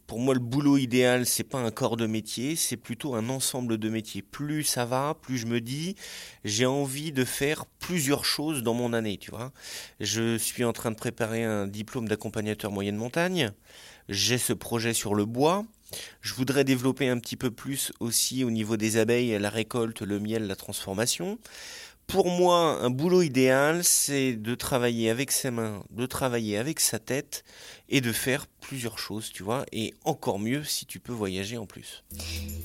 pour 0.06 0.18
moi, 0.18 0.34
le 0.34 0.40
boulot 0.40 0.76
idéal, 0.76 1.24
c'est 1.24 1.44
pas 1.44 1.58
un 1.58 1.70
corps 1.70 1.96
de 1.96 2.06
métier, 2.06 2.56
c'est 2.56 2.76
plutôt 2.76 3.14
un 3.14 3.28
ensemble 3.28 3.78
de 3.78 3.88
métiers. 3.88 4.22
Plus 4.22 4.62
ça 4.62 4.84
va, 4.84 5.16
plus 5.20 5.38
je 5.38 5.46
me 5.46 5.60
dis, 5.60 5.96
j'ai 6.44 6.66
envie 6.66 7.10
de 7.10 7.24
faire 7.24 7.64
plusieurs 7.78 8.24
choses 8.24 8.62
dans 8.62 8.74
mon 8.74 8.92
année, 8.92 9.16
tu 9.16 9.30
vois. 9.30 9.52
Je 10.00 10.36
suis 10.36 10.64
en 10.64 10.72
train 10.72 10.90
de 10.90 10.96
préparer 10.96 11.44
un 11.44 11.66
diplôme 11.66 12.08
d'accompagnateur 12.08 12.70
moyenne 12.70 12.96
montagne. 12.96 13.52
J'ai 14.08 14.38
ce 14.38 14.52
projet 14.52 14.92
sur 14.92 15.14
le 15.14 15.24
bois. 15.24 15.64
Je 16.20 16.34
voudrais 16.34 16.64
développer 16.64 17.08
un 17.08 17.18
petit 17.18 17.36
peu 17.36 17.50
plus 17.50 17.92
aussi 18.00 18.44
au 18.44 18.50
niveau 18.50 18.76
des 18.76 18.98
abeilles, 18.98 19.38
la 19.38 19.50
récolte, 19.50 20.02
le 20.02 20.18
miel, 20.18 20.46
la 20.46 20.56
transformation 20.56 21.38
pour 22.06 22.28
moi, 22.28 22.78
un 22.82 22.90
boulot 22.90 23.22
idéal, 23.22 23.82
c'est 23.82 24.34
de 24.34 24.54
travailler 24.54 25.10
avec 25.10 25.32
ses 25.32 25.50
mains, 25.50 25.82
de 25.90 26.06
travailler 26.06 26.58
avec 26.58 26.80
sa 26.80 26.98
tête 26.98 27.44
et 27.88 28.00
de 28.00 28.12
faire 28.12 28.46
plusieurs 28.60 28.98
choses, 28.98 29.30
tu 29.32 29.42
vois, 29.42 29.64
et 29.72 29.94
encore 30.04 30.38
mieux 30.38 30.64
si 30.64 30.86
tu 30.86 31.00
peux 31.00 31.12
voyager 31.12 31.56
en 31.56 31.66
plus. 31.66 32.04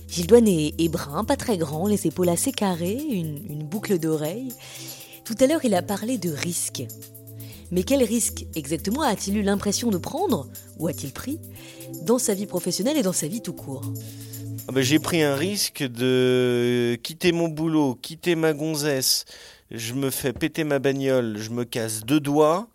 Gilles 0.07 0.27
Douane 0.27 0.47
est, 0.47 0.89
brun, 0.89 1.23
pas 1.23 1.37
très 1.37 1.57
grand, 1.57 1.87
les 1.87 2.07
épaules 2.07 2.29
assez 2.29 2.51
carrées, 2.51 3.01
une, 3.01 3.63
boucle 3.63 3.99
d'oreille. 3.99 4.49
Tout 5.25 5.35
à 5.39 5.47
l'heure, 5.47 5.63
il 5.63 5.75
a 5.75 5.81
parlé 5.81 6.17
de 6.17 6.31
risque. 6.31 6.83
Mais 7.71 7.83
quel 7.83 8.03
risque 8.03 8.45
exactement 8.55 9.03
a-t-il 9.03 9.37
eu 9.37 9.43
l'impression 9.43 9.89
de 9.89 9.97
prendre, 9.97 10.47
ou 10.77 10.87
a-t-il 10.87 11.13
pris, 11.13 11.39
dans 12.03 12.17
sa 12.17 12.33
vie 12.33 12.47
professionnelle 12.47 12.97
et 12.97 13.03
dans 13.03 13.13
sa 13.13 13.27
vie 13.27 13.41
tout 13.41 13.53
court? 13.53 13.83
Ah 14.69 14.71
ben, 14.71 14.83
j'ai 14.83 14.99
pris 14.99 15.23
un 15.23 15.33
risque 15.33 15.81
de 15.81 16.95
quitter 17.01 17.31
mon 17.31 17.47
boulot, 17.47 17.95
quitter 17.95 18.35
ma 18.35 18.53
gonzesse. 18.53 19.25
Je 19.71 19.95
me 19.95 20.11
fais 20.11 20.31
péter 20.31 20.63
ma 20.63 20.77
bagnole, 20.77 21.39
je 21.39 21.49
me 21.49 21.65
casse 21.65 22.01
deux 22.01 22.19
doigts. 22.19 22.67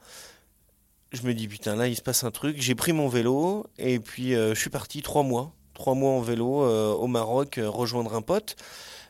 Je 1.13 1.23
me 1.23 1.35
dis 1.35 1.47
putain 1.47 1.77
là 1.77 1.87
il 1.87 1.95
se 1.95 2.03
passe 2.03 2.25
un 2.25 2.33
truc. 2.33 2.57
J'ai 2.61 2.75
pris 2.75 2.93
mon 2.93 3.07
vélo 3.07 3.67
et 3.79 4.01
puis 4.01 4.35
euh, 4.35 4.57
je 4.57 4.61
suis 4.61 4.71
parti 4.71 5.03
trois 5.03 5.23
mois, 5.23 5.53
trois 5.73 5.95
mois 5.95 6.11
en 6.11 6.21
vélo 6.21 6.65
euh, 6.65 6.93
au 6.95 7.07
Maroc 7.07 7.59
euh, 7.59 7.71
rejoindre 7.71 8.17
un 8.17 8.23
pote. 8.23 8.57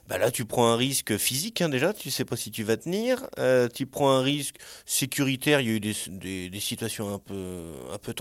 Bah 0.07 0.19
là 0.19 0.31
tu 0.31 0.45
prends 0.45 0.67
un 0.67 0.76
risque 0.76 1.17
physique 1.17 1.62
hein, 1.62 1.71
déjà, 1.71 1.95
tu 1.95 2.11
sais 2.11 2.26
pas 2.26 2.37
si 2.37 2.50
tu 2.50 2.64
vas 2.64 2.76
tenir. 2.76 3.26
tu 3.73 3.87
prends 3.87 4.11
un 4.11 4.21
risque 4.21 4.57
sécuritaire, 4.85 5.62
il 5.62 5.69
y 5.69 5.71
a 5.71 5.73
eu 5.76 5.81
des, 5.81 6.61
situations 6.61 7.14
un 7.14 7.19
peu 7.19 7.62
un 7.91 7.97
peu 7.97 8.12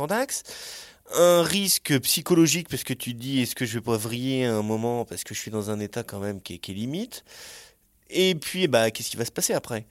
un 1.15 1.43
risque 1.43 1.99
psychologique 1.99 2.69
parce 2.69 2.83
que 2.83 2.93
tu 2.93 3.13
te 3.13 3.19
dis 3.19 3.41
est-ce 3.41 3.55
que 3.55 3.65
je 3.65 3.75
vais 3.75 3.83
pas 3.83 3.97
vriller 3.97 4.45
à 4.45 4.55
un 4.55 4.61
moment 4.61 5.05
parce 5.05 5.23
que 5.23 5.33
je 5.33 5.39
suis 5.39 5.51
dans 5.51 5.69
un 5.69 5.79
état 5.79 6.03
quand 6.03 6.19
même 6.19 6.41
qui 6.41 6.55
est, 6.55 6.67
limite? 6.69 7.23
Et 8.15 8.35
puis, 8.35 8.67
bah, 8.67 8.91
qu'est-ce 8.91 9.09
qui 9.09 9.17
va 9.17 9.25
se 9.25 9.31
passer 9.31 9.53
après? 9.53 9.87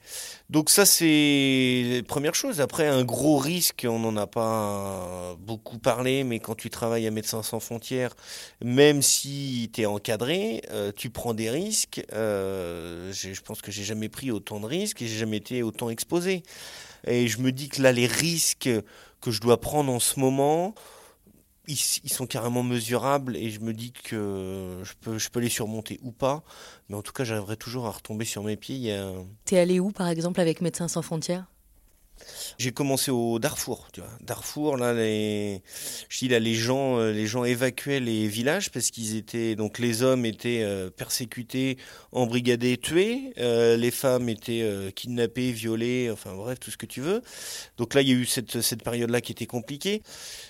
Donc 0.49 0.69
ça, 0.69 0.85
c'est 0.85 2.03
première 2.07 2.35
chose. 2.35 2.61
Après, 2.61 2.87
un 2.87 3.03
gros 3.03 3.37
risque, 3.37 3.85
on 3.89 3.99
n'en 3.99 4.15
a 4.15 4.27
pas 4.27 5.35
beaucoup 5.39 5.77
parlé, 5.77 6.23
mais 6.23 6.39
quand 6.39 6.55
tu 6.55 6.69
travailles 6.69 7.05
à 7.05 7.11
Médecins 7.11 7.43
sans 7.43 7.59
frontières, 7.59 8.15
même 8.63 9.01
si 9.01 9.69
tu 9.73 9.81
es 9.81 9.85
encadré, 9.85 10.61
euh, 10.71 10.93
tu 10.95 11.09
prends 11.09 11.33
des 11.33 11.49
risques. 11.49 12.01
Euh, 12.13 13.11
je 13.11 13.41
pense 13.41 13.61
que 13.61 13.71
j'ai 13.71 13.83
jamais 13.83 14.09
pris 14.09 14.31
autant 14.31 14.61
de 14.61 14.67
risques 14.67 15.01
et 15.01 15.07
j'ai 15.07 15.17
jamais 15.17 15.37
été 15.37 15.61
autant 15.61 15.89
exposé. 15.89 16.43
Et 17.05 17.27
je 17.27 17.39
me 17.39 17.51
dis 17.51 17.67
que 17.67 17.81
là, 17.81 17.91
les 17.91 18.07
risques 18.07 18.69
que 19.19 19.31
je 19.31 19.41
dois 19.41 19.59
prendre 19.59 19.91
en 19.91 19.99
ce 19.99 20.19
moment, 20.19 20.75
ils, 21.67 21.77
sont 21.77 22.27
carrément 22.27 22.63
mesurables 22.63 23.35
et 23.37 23.49
je 23.49 23.59
me 23.59 23.73
dis 23.73 23.91
que 23.91 24.81
je 24.83 24.93
peux, 25.01 25.17
je 25.17 25.29
peux 25.29 25.39
les 25.39 25.49
surmonter 25.49 25.99
ou 26.03 26.11
pas. 26.11 26.43
Mais 26.89 26.95
en 26.95 27.01
tout 27.01 27.13
cas, 27.13 27.23
j'arriverai 27.23 27.57
toujours 27.57 27.85
à 27.85 27.91
retomber 27.91 28.25
sur 28.25 28.43
mes 28.43 28.57
pieds. 28.57 28.99
T'es 29.45 29.59
allé 29.59 29.79
où, 29.79 29.91
par 29.91 30.07
exemple, 30.07 30.41
avec 30.41 30.61
Médecins 30.61 30.87
sans 30.87 31.01
frontières? 31.01 31.45
J'ai 32.57 32.71
commencé 32.71 33.11
au 33.11 33.39
Darfour. 33.39 33.87
Darfour, 34.21 34.77
là, 34.77 34.93
les, 34.93 35.61
je 36.09 36.19
dis 36.19 36.27
là, 36.27 36.39
les 36.39 36.53
gens, 36.55 36.99
euh, 36.99 37.11
les 37.11 37.27
gens 37.27 37.43
évacuaient 37.43 37.99
les 37.99 38.27
villages 38.27 38.69
parce 38.71 38.91
qu'ils 38.91 39.15
étaient, 39.15 39.55
donc 39.55 39.79
les 39.79 40.03
hommes 40.03 40.25
étaient 40.25 40.61
euh, 40.63 40.89
persécutés, 40.89 41.77
embrigadés, 42.11 42.77
tués, 42.77 43.33
euh, 43.39 43.75
les 43.77 43.91
femmes 43.91 44.29
étaient 44.29 44.91
kidnappées, 44.95 45.51
violées, 45.51 46.09
enfin 46.11 46.33
bref, 46.35 46.59
tout 46.59 46.71
ce 46.71 46.77
que 46.77 46.85
tu 46.85 47.01
veux. 47.01 47.21
Donc 47.77 47.93
là, 47.93 48.01
il 48.01 48.09
y 48.09 48.11
a 48.11 48.15
eu 48.15 48.25
cette, 48.25 48.61
cette 48.61 48.83
période-là 48.83 49.21
qui 49.21 49.31
était 49.31 49.45
compliquée. 49.45 50.03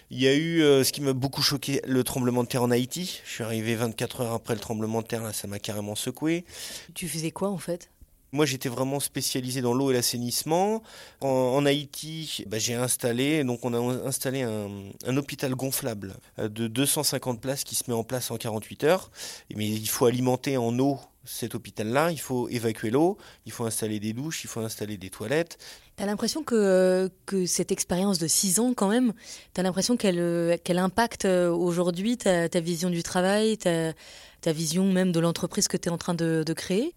Il 0.10 0.22
y 0.22 0.28
a 0.28 0.36
eu 0.36 0.60
ce 0.84 0.92
qui 0.92 1.02
m'a 1.02 1.14
beaucoup 1.14 1.42
choqué, 1.42 1.82
le 1.86 2.04
tremblement 2.04 2.44
de 2.44 2.48
terre 2.48 2.64
en 2.64 2.72
Haïti. 2.72 3.22
Je 3.26 3.32
suis 3.32 3.44
arrivé 3.44 3.76
24 3.76 4.22
heures 4.22 4.34
après 4.34 4.54
le 4.54 4.60
tremblement 4.60 5.02
de 5.02 5.08
terre, 5.08 5.24
là, 5.24 5.34
ça 5.34 5.48
m'a 5.48 5.60
carrément 5.60 5.96
secoué. 5.96 6.46
Tu 6.94 7.08
faisais 7.08 7.32
quoi 7.32 7.50
en 7.50 7.58
fait? 7.58 7.90
Moi, 8.34 8.48
j'étais 8.48 8.68
vraiment 8.68 9.00
spécialisé 9.00 9.62
dans 9.62 9.76
l'eau 9.76 9.92
et 9.92 9.94
l'assainissement. 9.94 10.82
En, 11.22 11.66
Haïti, 11.66 12.44
bah, 12.48 12.58
j'ai 12.58 12.74
installé, 12.74 13.44
donc 13.44 13.64
on 13.64 13.74
a 13.74 14.08
installé 14.08 14.42
un, 14.42 15.18
hôpital 15.18 15.54
gonflable 15.54 16.16
euh, 16.40 16.50
de 16.50 16.68
250 16.68 17.40
places 17.40 17.64
qui 17.64 17.76
se 17.76 17.84
met 17.88 17.96
en 17.96 18.04
place 18.04 18.32
en 18.32 18.38
48 18.38 18.84
heures. 18.86 19.12
Mais 19.56 19.70
il 19.70 19.88
faut 19.88 20.08
alimenter 20.08 20.58
en 20.58 20.78
eau 20.80 21.00
cet 21.26 21.54
hôpital-là, 21.54 22.12
il 22.12 22.20
faut 22.20 22.50
évacuer 22.50 22.90
l'eau, 22.90 23.18
il 23.46 23.52
faut 23.52 23.66
installer 23.66 24.00
des 24.00 24.12
douches, 24.12 24.44
il 24.44 24.48
faut 24.48 24.60
installer 24.60 24.98
des 24.98 25.10
toilettes. 25.10 25.58
T'as 25.96 26.08
l'impression 26.08 26.44
que, 26.44 27.10
cette 27.46 27.72
expérience 27.72 28.18
de 28.18 28.28
6 28.28 28.60
ans, 28.60 28.74
quand 28.74 28.90
même, 28.90 29.14
t'as 29.54 29.62
l'impression 29.62 29.96
qu'elle 29.96 30.60
qu'elle 30.64 30.80
impacte 30.80 31.26
euh, 31.26 31.52
aujourd'hui 31.52 32.18
ta, 32.18 32.48
vision 32.60 32.90
du 32.90 33.04
travail, 33.04 33.58
ta, 33.60 33.94
vision 34.52 34.92
même 34.92 35.12
de 35.12 35.20
l'entreprise 35.20 35.68
que 35.68 35.78
tu 35.78 35.90
es 35.90 35.92
en 35.92 36.00
train 36.00 36.16
de 36.16 36.54
créer? 36.54 36.96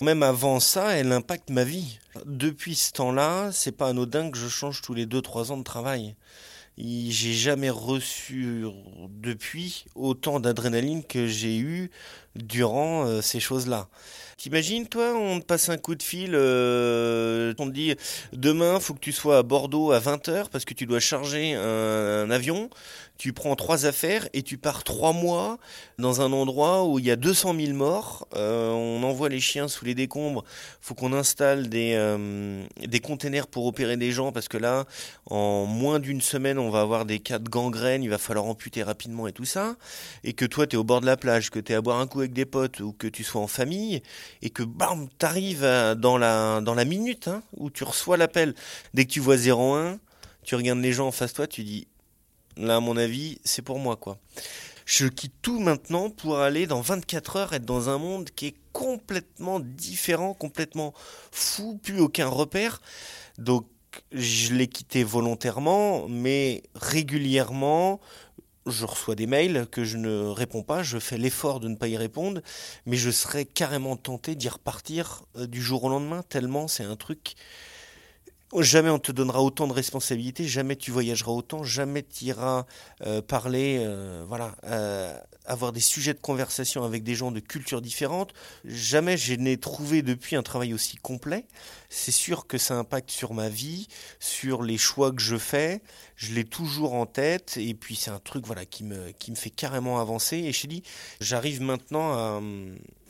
Même 0.00 0.22
avant 0.22 0.60
ça, 0.60 0.96
elle 0.96 1.12
impacte 1.12 1.50
ma 1.50 1.64
vie. 1.64 1.98
Depuis 2.24 2.74
ce 2.74 2.92
temps-là, 2.92 3.50
c'est 3.52 3.72
pas 3.72 3.88
anodin 3.88 4.30
que 4.30 4.38
je 4.38 4.48
change 4.48 4.82
tous 4.82 4.94
les 4.94 5.06
2-3 5.06 5.52
ans 5.52 5.56
de 5.56 5.64
travail. 5.64 6.14
J'ai 6.76 7.32
jamais 7.32 7.70
reçu 7.70 8.64
depuis 9.10 9.86
autant 9.96 10.38
d'adrénaline 10.38 11.02
que 11.02 11.26
j'ai 11.26 11.58
eu 11.58 11.90
durant 12.36 13.04
euh, 13.04 13.20
ces 13.20 13.40
choses-là. 13.40 13.88
T'imagines, 14.36 14.86
toi, 14.86 15.14
on 15.14 15.40
te 15.40 15.44
passe 15.44 15.68
un 15.68 15.78
coup 15.78 15.96
de 15.96 16.02
fil, 16.02 16.30
euh, 16.34 17.52
on 17.58 17.66
te 17.66 17.72
dit 17.72 17.96
demain, 18.32 18.78
faut 18.78 18.94
que 18.94 19.00
tu 19.00 19.10
sois 19.10 19.38
à 19.38 19.42
Bordeaux 19.42 19.90
à 19.90 19.98
20h 19.98 20.48
parce 20.50 20.64
que 20.64 20.74
tu 20.74 20.86
dois 20.86 21.00
charger 21.00 21.54
un 21.54 22.30
avion 22.30 22.70
tu 23.18 23.32
prends 23.32 23.56
trois 23.56 23.84
affaires 23.84 24.28
et 24.32 24.42
tu 24.42 24.58
pars 24.58 24.84
trois 24.84 25.12
mois 25.12 25.58
dans 25.98 26.20
un 26.20 26.32
endroit 26.32 26.86
où 26.86 27.00
il 27.00 27.04
y 27.04 27.10
a 27.10 27.16
200 27.16 27.56
000 27.58 27.72
morts. 27.72 28.28
Euh, 28.36 28.70
on 28.70 29.02
envoie 29.02 29.28
les 29.28 29.40
chiens 29.40 29.66
sous 29.66 29.84
les 29.84 29.96
décombres. 29.96 30.44
faut 30.80 30.94
qu'on 30.94 31.12
installe 31.12 31.68
des, 31.68 31.98
des 32.86 33.00
containers 33.00 33.48
pour 33.48 33.66
opérer 33.66 33.96
des 33.96 34.12
gens 34.12 34.30
parce 34.30 34.46
que 34.46 34.56
là, 34.56 34.84
en 35.26 35.66
moins 35.66 35.98
d'une 35.98 36.20
semaine, 36.20 36.60
on 36.60 36.70
va 36.70 36.80
avoir 36.80 37.04
des 37.04 37.18
cas 37.18 37.40
de 37.40 37.48
gangrène. 37.48 38.04
Il 38.04 38.10
va 38.10 38.18
falloir 38.18 38.46
amputer 38.46 38.84
rapidement 38.84 39.26
et 39.26 39.32
tout 39.32 39.44
ça. 39.44 39.74
Et 40.22 40.32
que 40.32 40.44
toi, 40.44 40.68
tu 40.68 40.76
es 40.76 40.78
au 40.78 40.84
bord 40.84 41.00
de 41.00 41.06
la 41.06 41.16
plage, 41.16 41.50
que 41.50 41.58
tu 41.58 41.72
es 41.72 41.74
à 41.74 41.80
boire 41.80 41.98
un 41.98 42.06
coup 42.06 42.17
avec 42.20 42.32
des 42.32 42.46
potes 42.46 42.80
ou 42.80 42.92
que 42.92 43.06
tu 43.06 43.24
sois 43.24 43.40
en 43.40 43.46
famille 43.46 44.02
et 44.42 44.50
que 44.50 44.62
bam, 44.62 45.08
t'arrives 45.18 45.66
dans 45.96 46.18
la, 46.18 46.60
dans 46.60 46.74
la 46.74 46.84
minute 46.84 47.28
hein, 47.28 47.42
où 47.56 47.70
tu 47.70 47.84
reçois 47.84 48.16
l'appel. 48.16 48.54
Dès 48.94 49.04
que 49.04 49.10
tu 49.10 49.20
vois 49.20 49.36
01, 49.36 49.98
tu 50.42 50.54
regardes 50.54 50.80
les 50.80 50.92
gens 50.92 51.08
en 51.08 51.12
face 51.12 51.32
de 51.32 51.36
toi, 51.36 51.46
tu 51.46 51.64
dis 51.64 51.86
Là, 52.58 52.76
à 52.76 52.80
mon 52.80 52.96
avis, 52.96 53.38
c'est 53.44 53.62
pour 53.62 53.78
moi, 53.78 53.96
quoi. 53.96 54.18
Je 54.84 55.06
quitte 55.06 55.34
tout 55.42 55.60
maintenant 55.60 56.10
pour 56.10 56.38
aller 56.38 56.66
dans 56.66 56.80
24 56.80 57.36
heures 57.36 57.52
être 57.52 57.64
dans 57.64 57.88
un 57.88 57.98
monde 57.98 58.30
qui 58.30 58.46
est 58.46 58.54
complètement 58.72 59.60
différent, 59.60 60.34
complètement 60.34 60.92
fou, 61.30 61.78
plus 61.80 62.00
aucun 62.00 62.26
repère. 62.26 62.80
Donc, 63.38 63.66
je 64.12 64.54
l'ai 64.54 64.66
quitté 64.66 65.04
volontairement, 65.04 66.08
mais 66.08 66.62
régulièrement, 66.74 68.00
je 68.70 68.86
reçois 68.86 69.14
des 69.14 69.26
mails 69.26 69.66
que 69.70 69.84
je 69.84 69.96
ne 69.96 70.28
réponds 70.28 70.62
pas, 70.62 70.82
je 70.82 70.98
fais 70.98 71.18
l'effort 71.18 71.60
de 71.60 71.68
ne 71.68 71.76
pas 71.76 71.88
y 71.88 71.96
répondre, 71.96 72.40
mais 72.86 72.96
je 72.96 73.10
serais 73.10 73.44
carrément 73.44 73.96
tenté 73.96 74.34
d'y 74.34 74.48
repartir 74.48 75.22
euh, 75.36 75.46
du 75.46 75.62
jour 75.62 75.84
au 75.84 75.88
lendemain, 75.88 76.22
tellement 76.28 76.68
c'est 76.68 76.84
un 76.84 76.96
truc 76.96 77.34
Jamais 78.56 78.88
on 78.88 78.98
te 78.98 79.12
donnera 79.12 79.42
autant 79.42 79.66
de 79.66 79.74
responsabilités, 79.74 80.48
jamais 80.48 80.74
tu 80.74 80.90
voyageras 80.90 81.32
autant, 81.32 81.64
jamais 81.64 82.02
tu 82.02 82.24
iras 82.24 82.64
euh, 83.04 83.20
parler, 83.20 83.76
euh, 83.80 84.24
voilà, 84.26 84.56
avoir 85.44 85.72
des 85.72 85.80
sujets 85.80 86.14
de 86.14 86.18
conversation 86.18 86.82
avec 86.82 87.02
des 87.02 87.14
gens 87.14 87.30
de 87.30 87.40
cultures 87.40 87.82
différentes. 87.82 88.32
Jamais 88.64 89.18
je 89.18 89.34
n'ai 89.34 89.58
trouvé 89.58 90.00
depuis 90.00 90.34
un 90.34 90.42
travail 90.42 90.72
aussi 90.72 90.96
complet. 90.96 91.44
C'est 91.90 92.12
sûr 92.12 92.46
que 92.46 92.58
ça 92.58 92.76
impacte 92.76 93.10
sur 93.10 93.32
ma 93.32 93.48
vie, 93.48 93.88
sur 94.20 94.62
les 94.62 94.76
choix 94.76 95.10
que 95.10 95.22
je 95.22 95.36
fais. 95.36 95.80
Je 96.16 96.34
l'ai 96.34 96.44
toujours 96.44 96.92
en 96.92 97.06
tête 97.06 97.56
et 97.56 97.74
puis 97.74 97.96
c'est 97.96 98.10
un 98.10 98.18
truc 98.18 98.46
voilà 98.46 98.66
qui 98.66 98.84
me 98.84 99.10
qui 99.12 99.30
me 99.30 99.36
fait 99.36 99.50
carrément 99.50 100.00
avancer. 100.00 100.36
Et 100.36 100.52
je 100.52 100.66
dis, 100.66 100.82
j'arrive 101.20 101.62
maintenant 101.62 102.12
à, 102.12 102.42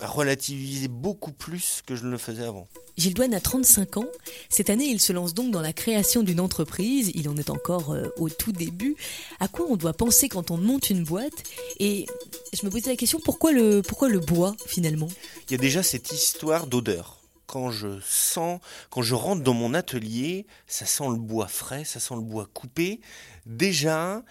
à 0.01 0.07
relativiser 0.07 0.89
beaucoup 0.89 1.33
plus 1.33 1.83
que 1.87 1.97
je 1.97 2.05
ne 2.05 2.11
le 2.11 2.19
faisais 2.19 2.45
avant. 2.45 2.69
Gilles 2.97 3.15
Douane 3.15 3.35
a 3.35 3.41
35 3.41 3.99
ans. 3.99 4.09
Cette 4.49 4.71
année, 4.71 4.87
il 4.87 5.01
se 5.01 5.13
lance 5.13 5.33
donc 5.33 5.53
dans 5.53 5.61
la 5.61 5.73
création 5.73 6.23
d'une 6.25 6.41
entreprise. 6.41 7.13
Il 7.15 7.29
en 7.29 7.37
est 7.37 7.49
encore 7.49 7.93
euh, 7.93 8.09
au 8.17 8.29
tout 8.29 8.53
début. 8.53 8.97
À 9.39 9.47
quoi 9.47 9.67
on 9.69 9.77
doit 9.77 9.93
penser 9.93 10.29
quand 10.29 10.51
on 10.51 10.57
monte 10.57 10.91
une 10.91 11.05
boîte? 11.05 11.45
Et 11.79 12.07
je 12.53 12.67
me 12.67 12.71
posais 12.71 12.91
la 12.91 12.97
question, 12.97 13.21
pourquoi 13.25 13.53
le, 13.53 13.83
pourquoi 13.83 14.09
le 14.09 14.19
bois 14.19 14.57
finalement? 14.67 15.09
Il 15.49 15.53
y 15.53 15.55
a 15.55 15.59
déjà 15.59 15.85
cette 15.85 16.11
histoire 16.11 16.67
d'odeur. 16.67 17.18
Quand 17.49 17.71
je 17.71 17.99
sens, 18.03 18.61
quand 18.91 19.01
je 19.01 19.15
rentre 19.15 19.43
dans 19.43 19.55
mon 19.55 19.73
atelier, 19.73 20.47
ça 20.67 20.85
sent 20.85 21.09
le 21.09 21.17
bois 21.17 21.49
frais, 21.49 21.83
ça 21.83 21.99
sent 21.99 22.15
le 22.15 22.21
bois 22.21 22.47
coupé. 22.53 23.01
Déjà, 23.47 24.23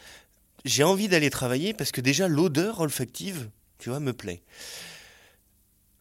j'ai 0.65 0.83
envie 0.83 1.07
d'aller 1.07 1.31
travailler 1.31 1.73
parce 1.73 1.91
que 1.91 1.99
déjà 1.99 2.27
l'odeur 2.27 2.79
olfactive, 2.79 3.49
tu 3.79 3.89
vois, 3.89 3.99
me 3.99 4.13
plaît. 4.13 4.43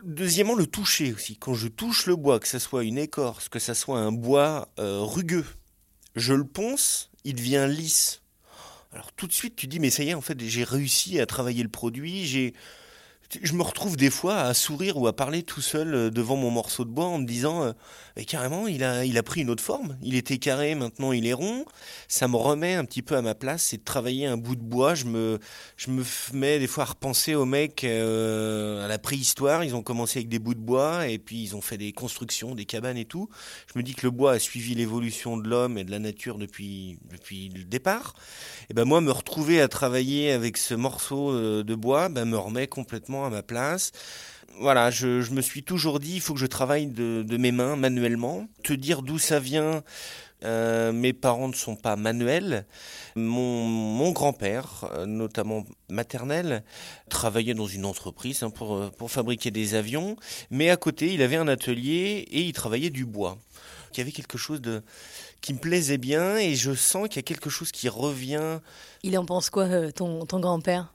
Deuxièmement, 0.04 0.54
le 0.54 0.66
toucher 0.66 1.14
aussi. 1.14 1.38
Quand 1.38 1.54
je 1.54 1.68
touche 1.68 2.04
le 2.04 2.16
bois, 2.16 2.38
que 2.38 2.48
ce 2.48 2.58
soit 2.58 2.84
une 2.84 2.98
écorce, 2.98 3.48
que 3.48 3.60
ce 3.60 3.72
soit 3.72 3.98
un 3.98 4.12
bois 4.12 4.68
euh, 4.78 5.00
rugueux, 5.00 5.46
je 6.16 6.34
le 6.34 6.44
ponce, 6.44 7.10
il 7.24 7.36
devient 7.36 7.66
lisse. 7.66 8.20
Alors 8.92 9.10
tout 9.12 9.26
de 9.26 9.32
suite, 9.32 9.56
tu 9.56 9.68
dis, 9.68 9.80
mais 9.80 9.88
ça 9.88 10.02
y 10.02 10.10
est, 10.10 10.14
en 10.14 10.20
fait, 10.20 10.38
j'ai 10.38 10.64
réussi 10.64 11.18
à 11.18 11.24
travailler 11.24 11.62
le 11.62 11.70
produit, 11.70 12.26
j'ai 12.26 12.52
je 13.42 13.52
me 13.54 13.62
retrouve 13.62 13.96
des 13.96 14.10
fois 14.10 14.38
à 14.38 14.54
sourire 14.54 14.96
ou 14.96 15.06
à 15.06 15.14
parler 15.14 15.42
tout 15.42 15.60
seul 15.60 15.94
euh, 15.94 16.10
devant 16.10 16.36
mon 16.36 16.50
morceau 16.50 16.84
de 16.84 16.90
bois 16.90 17.06
en 17.06 17.18
me 17.18 17.26
disant 17.26 17.64
euh, 17.64 17.72
carrément 18.26 18.66
il 18.68 18.84
a 18.84 19.04
il 19.04 19.18
a 19.18 19.22
pris 19.22 19.42
une 19.42 19.50
autre 19.50 19.62
forme. 19.62 19.96
Il 20.02 20.14
était 20.14 20.38
carré 20.38 20.74
maintenant 20.74 21.12
il 21.12 21.26
est 21.26 21.32
rond. 21.32 21.64
Ça 22.08 22.28
me 22.28 22.36
remet 22.36 22.74
un 22.74 22.84
petit 22.84 23.02
peu 23.02 23.16
à 23.16 23.22
ma 23.22 23.34
place 23.34 23.62
c'est 23.64 23.78
de 23.78 23.84
travailler 23.84 24.26
un 24.26 24.36
bout 24.36 24.56
de 24.56 24.62
bois. 24.62 24.94
Je 24.94 25.06
me 25.06 25.38
je 25.76 25.90
me 25.90 26.04
mets 26.32 26.58
des 26.58 26.66
fois 26.66 26.84
à 26.84 26.86
repenser 26.88 27.34
aux 27.34 27.44
mecs 27.44 27.84
euh, 27.84 28.84
à 28.84 28.88
la 28.88 28.98
préhistoire. 28.98 29.64
Ils 29.64 29.74
ont 29.74 29.82
commencé 29.82 30.20
avec 30.20 30.28
des 30.28 30.38
bouts 30.38 30.54
de 30.54 30.60
bois 30.60 31.08
et 31.08 31.18
puis 31.18 31.42
ils 31.42 31.56
ont 31.56 31.60
fait 31.60 31.78
des 31.78 31.92
constructions 31.92 32.54
des 32.54 32.64
cabanes 32.64 32.98
et 32.98 33.06
tout. 33.06 33.28
Je 33.72 33.78
me 33.78 33.82
dis 33.82 33.94
que 33.94 34.06
le 34.06 34.10
bois 34.10 34.32
a 34.32 34.38
suivi 34.38 34.74
l'évolution 34.74 35.36
de 35.36 35.48
l'homme 35.48 35.78
et 35.78 35.84
de 35.84 35.90
la 35.90 35.98
nature 35.98 36.38
depuis 36.38 36.98
depuis 37.10 37.48
le 37.48 37.64
départ. 37.64 38.14
Et 38.70 38.74
ben 38.74 38.84
moi 38.84 39.00
me 39.00 39.10
retrouver 39.10 39.60
à 39.60 39.68
travailler 39.68 40.30
avec 40.30 40.56
ce 40.56 40.74
morceau 40.74 41.62
de 41.62 41.74
bois 41.74 42.08
ben 42.08 42.24
me 42.24 42.38
remet 42.38 42.66
complètement 42.66 43.15
à 43.24 43.30
ma 43.30 43.42
place. 43.42 43.92
Voilà, 44.58 44.90
je, 44.90 45.30
me 45.32 45.42
suis 45.42 45.62
toujours 45.62 46.00
dit, 46.00 46.14
il 46.14 46.20
faut 46.20 46.32
que 46.32 46.40
je 46.40 46.46
travaille 46.46 46.86
de, 46.86 47.36
mes 47.36 47.52
mains 47.52 47.76
manuellement. 47.76 48.48
Te 48.62 48.72
dire 48.72 49.02
d'où 49.02 49.18
ça 49.18 49.38
vient, 49.38 49.82
euh, 50.44 50.92
mes 50.92 51.12
parents 51.12 51.48
ne 51.48 51.54
sont 51.54 51.76
pas 51.76 51.96
manuels. 51.96 52.64
Mon, 53.16 54.10
grand-père, 54.12 54.88
euh, 54.92 55.04
notamment 55.04 55.64
maternel, 55.90 56.64
travaillait 57.10 57.54
dans 57.54 57.66
une 57.66 57.84
entreprise 57.84 58.42
hein, 58.42 58.50
pour, 58.50 58.76
euh, 58.76 58.90
pour 58.96 59.10
fabriquer 59.10 59.50
des 59.50 59.74
avions, 59.74 60.16
mais 60.50 60.70
à 60.70 60.76
côté, 60.76 61.12
il 61.12 61.20
avait 61.20 61.36
un 61.36 61.48
atelier 61.48 62.26
et 62.30 62.40
il 62.40 62.52
travaillait 62.52 62.90
du 62.90 63.04
bois. 63.04 63.36
Il 63.92 63.98
y 63.98 64.00
avait 64.00 64.12
quelque 64.12 64.38
chose 64.38 64.60
de 64.60 64.82
qui 65.40 65.54
me 65.54 65.58
plaisait 65.58 65.98
bien 65.98 66.36
et 66.36 66.54
je 66.54 66.74
sens 66.74 67.08
qu'il 67.08 67.16
y 67.16 67.20
a 67.20 67.22
quelque 67.22 67.50
chose 67.50 67.72
qui 67.72 67.88
revient. 67.88 68.60
Il 69.02 69.16
en 69.18 69.24
pense 69.24 69.48
quoi, 69.48 69.92
ton 69.92 70.24
grand-père? 70.24 70.92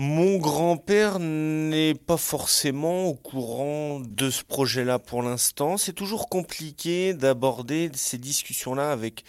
Mon 0.00 0.38
grand-père 0.38 1.18
n'est 1.18 1.92
pas 1.92 2.16
forcément 2.16 3.04
au 3.04 3.12
courant 3.12 4.00
de 4.00 4.30
ce 4.30 4.42
projet-là 4.42 4.98
pour 4.98 5.20
l'instant. 5.22 5.76
C'est 5.76 5.92
toujours 5.92 6.30
compliqué 6.30 7.12
d'aborder 7.12 7.90
ces 7.92 8.16
discussions-là 8.16 8.92
avec 8.92 9.24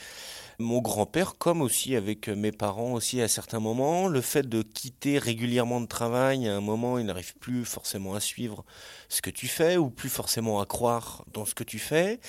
mon 0.61 0.79
grand-père, 0.79 1.37
comme 1.37 1.61
aussi 1.61 1.95
avec 1.95 2.29
mes 2.29 2.51
parents 2.51 2.93
aussi 2.93 3.21
à 3.21 3.27
certains 3.27 3.59
moments. 3.59 4.07
Le 4.07 4.21
fait 4.21 4.47
de 4.47 4.61
quitter 4.61 5.17
régulièrement 5.17 5.81
de 5.81 5.87
travail, 5.87 6.47
à 6.47 6.55
un 6.55 6.61
moment, 6.61 6.97
il 6.97 7.05
n'arrive 7.05 7.35
plus 7.35 7.65
forcément 7.65 8.15
à 8.15 8.19
suivre 8.19 8.63
ce 9.09 9.21
que 9.21 9.29
tu 9.29 9.47
fais 9.47 9.77
ou 9.77 9.89
plus 9.89 10.09
forcément 10.09 10.61
à 10.61 10.65
croire 10.65 11.25
dans 11.33 11.45
ce 11.45 11.53
que 11.53 11.63
tu 11.63 11.79
fais. 11.79 12.19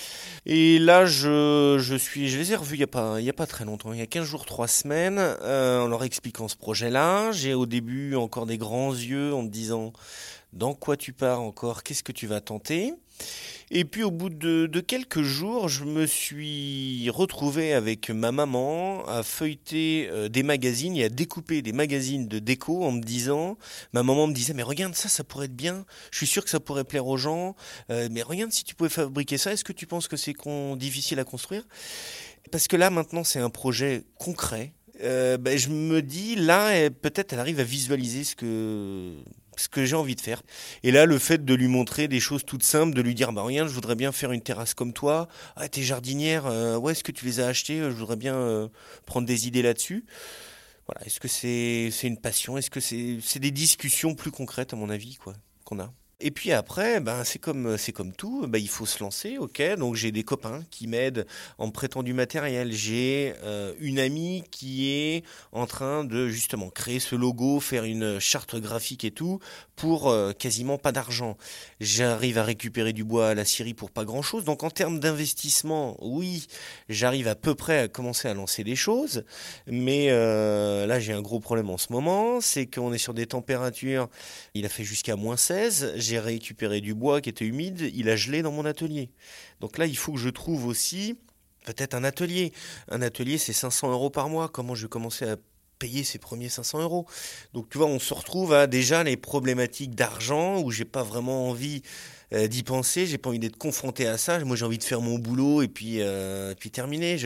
Et 0.45 0.79
là, 0.79 1.05
je, 1.05 1.97
suis, 1.97 2.27
je 2.27 2.37
les 2.37 2.51
ai 2.51 2.55
revus 2.55 2.75
il 2.75 2.79
n'y 2.79 2.83
a, 2.83 2.87
pas, 2.87 3.21
y 3.21 3.29
a 3.29 3.33
pas 3.33 3.47
très 3.47 3.63
longtemps, 3.65 3.93
il 3.93 3.99
y 3.99 4.01
a 4.03 4.07
15 4.07 4.25
jours, 4.25 4.45
3 4.45 4.67
semaines, 4.67 5.19
euh, 5.19 5.81
en 5.81 5.87
leur 5.87 6.03
expliquant 6.03 6.47
ce 6.47 6.57
projet-là. 6.57 7.31
J'ai 7.31 7.53
au 7.53 7.65
début 7.65 8.15
encore 8.15 8.45
des 8.45 8.57
grands 8.57 8.93
yeux 8.93 9.33
en 9.33 9.43
me 9.43 9.49
disant 9.49 9.93
dans 10.53 10.75
quoi 10.75 10.97
tu 10.97 11.13
pars 11.13 11.41
encore, 11.41 11.83
qu'est-ce 11.83 12.03
que 12.03 12.11
tu 12.11 12.27
vas 12.27 12.41
tenter? 12.41 12.93
Et 13.75 13.85
puis 13.85 14.03
au 14.03 14.11
bout 14.11 14.29
de, 14.29 14.79
quelques 14.81 15.23
jours, 15.23 15.67
je 15.67 15.83
me 15.83 16.05
suis 16.05 17.09
retrouvé 17.09 17.73
avec 17.73 18.11
ma 18.11 18.31
maman 18.31 19.03
à 19.07 19.23
feuilleter 19.23 20.09
euh, 20.11 20.29
des 20.29 20.43
magazines 20.43 20.95
et 20.95 21.05
à 21.05 21.09
découper 21.09 21.63
des 21.63 21.71
magazines 21.71 22.27
de 22.27 22.37
déco 22.37 22.83
en 22.83 22.91
me 22.91 23.01
disant, 23.01 23.57
ma 23.93 24.03
maman 24.03 24.27
me 24.27 24.33
disait, 24.33 24.53
mais 24.53 24.61
regarde 24.61 24.93
ça, 24.93 25.09
ça 25.09 25.23
pourrait 25.23 25.45
être 25.45 25.55
bien, 25.55 25.85
je 26.11 26.17
suis 26.17 26.27
sûr 26.27 26.43
que 26.43 26.51
ça 26.51 26.59
pourrait 26.59 26.83
plaire 26.83 27.07
aux 27.07 27.17
gens, 27.17 27.55
euh, 27.89 28.09
mais 28.11 28.21
regarde 28.21 28.51
si 28.51 28.63
tu 28.63 28.75
pouvais 28.75 28.91
fabriquer 28.91 29.39
ça, 29.39 29.51
est-ce 29.53 29.63
que 29.63 29.73
tu 29.73 29.87
penses 29.87 30.07
que 30.07 30.17
c'est 30.17 30.35
difficile 30.77 31.19
à 31.19 31.23
construire? 31.23 31.63
Parce 32.51 32.67
que 32.67 32.75
là 32.75 32.91
maintenant 32.91 33.23
c'est 33.23 33.39
un 33.39 33.49
projet 33.49 34.03
concret. 34.19 34.73
Euh, 35.01 35.37
ben, 35.37 35.57
je 35.57 35.69
me 35.69 36.03
dis 36.03 36.35
là 36.35 36.89
peut-être 36.91 37.33
elle 37.33 37.39
arrive 37.39 37.59
à 37.59 37.63
visualiser 37.63 38.23
ce 38.23 38.35
que 38.35 39.15
ce 39.57 39.69
que 39.69 39.85
j'ai 39.85 39.95
envie 39.95 40.15
de 40.15 40.21
faire. 40.21 40.41
Et 40.83 40.91
là, 40.91 41.05
le 41.05 41.17
fait 41.19 41.43
de 41.45 41.53
lui 41.53 41.67
montrer 41.67 42.07
des 42.07 42.19
choses 42.19 42.43
toutes 42.45 42.63
simples, 42.63 42.95
de 42.95 43.01
lui 43.01 43.15
dire, 43.15 43.31
bah 43.33 43.43
rien, 43.45 43.67
je 43.67 43.73
voudrais 43.73 43.95
bien 43.95 44.11
faire 44.11 44.31
une 44.31 44.41
terrasse 44.41 44.73
comme 44.73 44.93
toi. 44.93 45.27
Ah, 45.55 45.69
tes 45.69 45.83
jardinières, 45.83 46.45
euh, 46.45 46.77
ouais, 46.77 46.93
est-ce 46.93 47.03
que 47.03 47.11
tu 47.11 47.25
les 47.25 47.39
as 47.39 47.47
achetées? 47.47 47.79
Je 47.79 47.89
voudrais 47.89 48.15
bien 48.15 48.35
euh, 48.35 48.67
prendre 49.05 49.27
des 49.27 49.47
idées 49.47 49.61
là-dessus. 49.61 50.05
Voilà, 50.87 51.05
est-ce 51.05 51.19
que 51.19 51.27
c'est 51.29 51.89
c'est 51.91 52.07
une 52.07 52.19
passion? 52.19 52.57
Est-ce 52.57 52.69
que 52.69 52.81
c'est 52.81 53.19
c'est 53.21 53.39
des 53.39 53.51
discussions 53.51 54.15
plus 54.15 54.31
concrètes 54.31 54.73
à 54.73 54.75
mon 54.75 54.89
avis, 54.89 55.15
quoi, 55.15 55.33
qu'on 55.63 55.79
a? 55.79 55.93
Et 56.25 56.31
puis 56.31 56.53
après, 56.53 57.01
ben 57.01 57.25
c'est 57.25 57.37
comme 57.37 57.77
c'est 57.77 57.91
comme 57.91 58.13
tout, 58.13 58.47
ben, 58.47 58.57
il 58.57 58.69
faut 58.69 58.85
se 58.85 59.03
lancer, 59.03 59.37
ok. 59.37 59.61
Donc 59.77 59.95
j'ai 59.95 60.13
des 60.13 60.23
copains 60.23 60.63
qui 60.71 60.87
m'aident 60.87 61.27
en 61.57 61.69
prêtant 61.69 62.01
du 62.01 62.13
matériel. 62.13 62.71
J'ai 62.71 63.33
euh, 63.43 63.73
une 63.79 63.99
amie 63.99 64.45
qui 64.49 64.89
est 64.89 65.23
en 65.51 65.67
train 65.67 66.05
de 66.05 66.29
justement 66.29 66.69
créer 66.69 67.01
ce 67.01 67.15
logo, 67.15 67.59
faire 67.59 67.83
une 67.83 68.19
charte 68.19 68.55
graphique 68.55 69.03
et 69.03 69.11
tout 69.11 69.39
pour 69.75 70.09
euh, 70.09 70.31
quasiment 70.31 70.77
pas 70.77 70.93
d'argent. 70.93 71.35
J'arrive 71.81 72.37
à 72.37 72.43
récupérer 72.43 72.93
du 72.93 73.03
bois 73.03 73.29
à 73.29 73.33
la 73.33 73.43
Syrie 73.43 73.73
pour 73.73 73.91
pas 73.91 74.05
grand 74.05 74.21
chose. 74.21 74.45
Donc 74.45 74.63
en 74.63 74.69
termes 74.69 75.01
d'investissement, 75.01 75.97
oui, 76.01 76.47
j'arrive 76.87 77.27
à 77.27 77.35
peu 77.35 77.53
près 77.53 77.79
à 77.79 77.87
commencer 77.89 78.29
à 78.29 78.33
lancer 78.33 78.63
des 78.63 78.77
choses. 78.77 79.25
Mais 79.67 80.07
euh, 80.09 80.85
là 80.85 81.01
j'ai 81.01 81.11
un 81.11 81.21
gros 81.21 81.41
problème 81.41 81.69
en 81.69 81.77
ce 81.77 81.91
moment, 81.91 82.39
c'est 82.39 82.65
qu'on 82.65 82.93
est 82.93 82.97
sur 82.97 83.13
des 83.13 83.25
températures. 83.25 84.07
Il 84.53 84.65
a 84.65 84.69
fait 84.69 84.85
jusqu'à 84.85 85.17
moins 85.17 85.35
16 85.35 85.95
j'ai 86.12 86.12
récupéré 86.19 86.81
du 86.81 86.93
bois 86.93 87.21
qui 87.21 87.29
était 87.29 87.45
humide, 87.45 87.91
il 87.93 88.09
a 88.09 88.15
gelé 88.15 88.41
dans 88.41 88.51
mon 88.51 88.65
atelier. 88.65 89.09
Donc 89.59 89.77
là, 89.77 89.85
il 89.85 89.97
faut 89.97 90.13
que 90.13 90.19
je 90.19 90.29
trouve 90.29 90.65
aussi 90.65 91.17
peut-être 91.65 91.93
un 91.93 92.03
atelier. 92.03 92.53
Un 92.89 93.01
atelier, 93.01 93.37
c'est 93.37 93.53
500 93.53 93.91
euros 93.91 94.09
par 94.09 94.29
mois. 94.29 94.49
Comment 94.49 94.75
je 94.75 94.83
vais 94.83 94.89
commencer 94.89 95.25
à 95.25 95.37
payer 95.79 96.03
ces 96.03 96.19
premiers 96.19 96.49
500 96.49 96.81
euros 96.81 97.05
Donc 97.53 97.69
tu 97.69 97.77
vois, 97.77 97.87
on 97.87 97.99
se 97.99 98.13
retrouve 98.13 98.53
à 98.53 98.67
déjà 98.67 99.03
les 99.03 99.17
problématiques 99.17 99.95
d'argent 99.95 100.61
où 100.61 100.71
j'ai 100.71 100.85
pas 100.85 101.03
vraiment 101.03 101.49
envie 101.49 101.81
euh, 102.33 102.47
d'y 102.47 102.63
penser, 102.63 103.05
j'ai 103.05 103.17
pas 103.17 103.29
envie 103.29 103.39
d'être 103.39 103.57
confronté 103.57 104.07
à 104.07 104.17
ça. 104.17 104.43
Moi, 104.43 104.55
j'ai 104.55 104.65
envie 104.65 104.77
de 104.77 104.83
faire 104.83 105.01
mon 105.01 105.19
boulot 105.19 105.61
et 105.61 105.67
puis, 105.67 105.97
euh, 105.99 106.53
puis 106.57 106.71
terminer. 106.71 107.17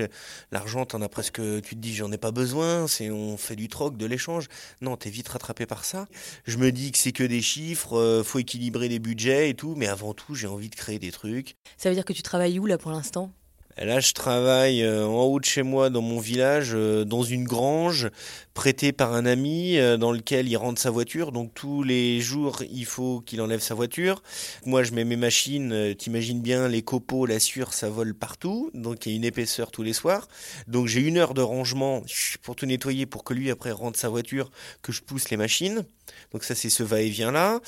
L'argent, 0.52 0.86
t'en 0.86 1.02
as 1.02 1.10
presque, 1.10 1.36
tu 1.36 1.76
te 1.76 1.80
dis, 1.80 1.96
j'en 1.96 2.12
ai 2.12 2.18
pas 2.18 2.32
besoin. 2.32 2.88
C'est, 2.88 3.10
on 3.10 3.38
fait 3.38 3.56
du 3.56 3.70
troc, 3.70 3.96
de 3.96 4.06
l'échange. 4.06 4.48
Non, 4.82 4.98
t'es 4.98 5.10
vite 5.10 5.30
rattrapé 5.30 5.66
par 5.66 5.86
ça. 5.86 6.08
Je 6.46 6.58
me 6.58 6.72
dis 6.72 6.92
que 6.92 6.98
c'est 6.98 7.14
que 7.14 7.24
des 7.24 7.42
chiffres, 7.42 7.98
euh, 7.98 8.24
faut 8.24 8.40
équilibrer 8.40 8.90
les 8.90 9.00
budgets 9.00 9.50
et 9.50 9.54
tout, 9.54 9.76
mais 9.78 9.88
avant 9.88 10.14
tout, 10.14 10.36
j'ai 10.36 10.48
envie 10.48 10.70
de 10.70 10.76
créer 10.76 11.00
des 11.00 11.12
trucs. 11.12 11.56
Ça 11.78 11.90
veut 11.90 11.96
dire 11.96 12.06
que 12.06 12.14
tu 12.14 12.22
travailles 12.22 12.60
où 12.60 12.66
là 12.66 12.78
pour 12.78 12.92
l'instant? 12.92 13.32
Là, 13.80 14.00
je 14.00 14.12
travaille 14.14 14.82
euh, 14.82 15.06
en 15.06 15.26
haut 15.26 15.40
de 15.40 15.46
chez 15.46 15.62
moi, 15.62 15.92
dans 15.92 16.02
mon 16.02 16.20
village, 16.20 16.72
euh, 16.74 17.06
dans 17.06 17.22
une 17.22 17.44
grange 17.44 18.10
prêtée 18.56 18.92
par 18.92 19.14
un 19.14 19.28
ami 19.28 19.78
euh, 19.78 19.98
dans 19.98 20.12
lequel 20.12 20.50
il 20.50 20.58
rentre 20.58 20.82
sa 20.82 20.90
voiture. 20.90 21.32
Donc 21.32 21.54
tous 21.54 21.84
les 21.84 22.20
jours, 22.20 22.64
il 22.72 22.86
faut 22.86 23.22
qu'il 23.22 23.40
enlève 23.40 23.60
sa 23.60 23.76
voiture. 23.76 24.24
Moi, 24.66 24.82
je 24.82 24.94
mets 24.94 25.04
mes 25.04 25.16
machines. 25.16 25.94
T'imagines 25.96 26.42
bien, 26.42 26.68
les 26.68 26.82
copeaux, 26.82 27.28
la 27.28 27.40
sueur, 27.40 27.72
ça 27.72 27.88
vole 27.88 28.16
partout. 28.16 28.72
Donc 28.74 29.06
il 29.06 29.12
y 29.12 29.14
a 29.14 29.16
une 29.16 29.26
épaisseur 29.26 29.70
tous 29.70 29.84
les 29.84 29.94
soirs. 29.94 30.28
Donc 30.68 30.88
j'ai 30.88 31.02
une 31.02 31.18
heure 31.18 31.36
de 31.36 31.42
rangement 31.42 32.02
pour 32.42 32.56
tout 32.56 32.66
nettoyer, 32.66 33.06
pour 33.06 33.24
que 33.24 33.36
lui 33.36 33.52
après 33.52 33.72
rentre 33.72 34.00
sa 34.00 34.10
voiture, 34.10 34.50
que 34.82 34.92
je 34.92 35.04
pousse 35.04 35.30
les 35.30 35.38
machines. 35.38 35.86
Donc 36.32 36.44
ça, 36.44 36.56
c'est 36.56 36.72
ce 36.72 36.82
va-et-vient 36.82 37.32
là. 37.32 37.60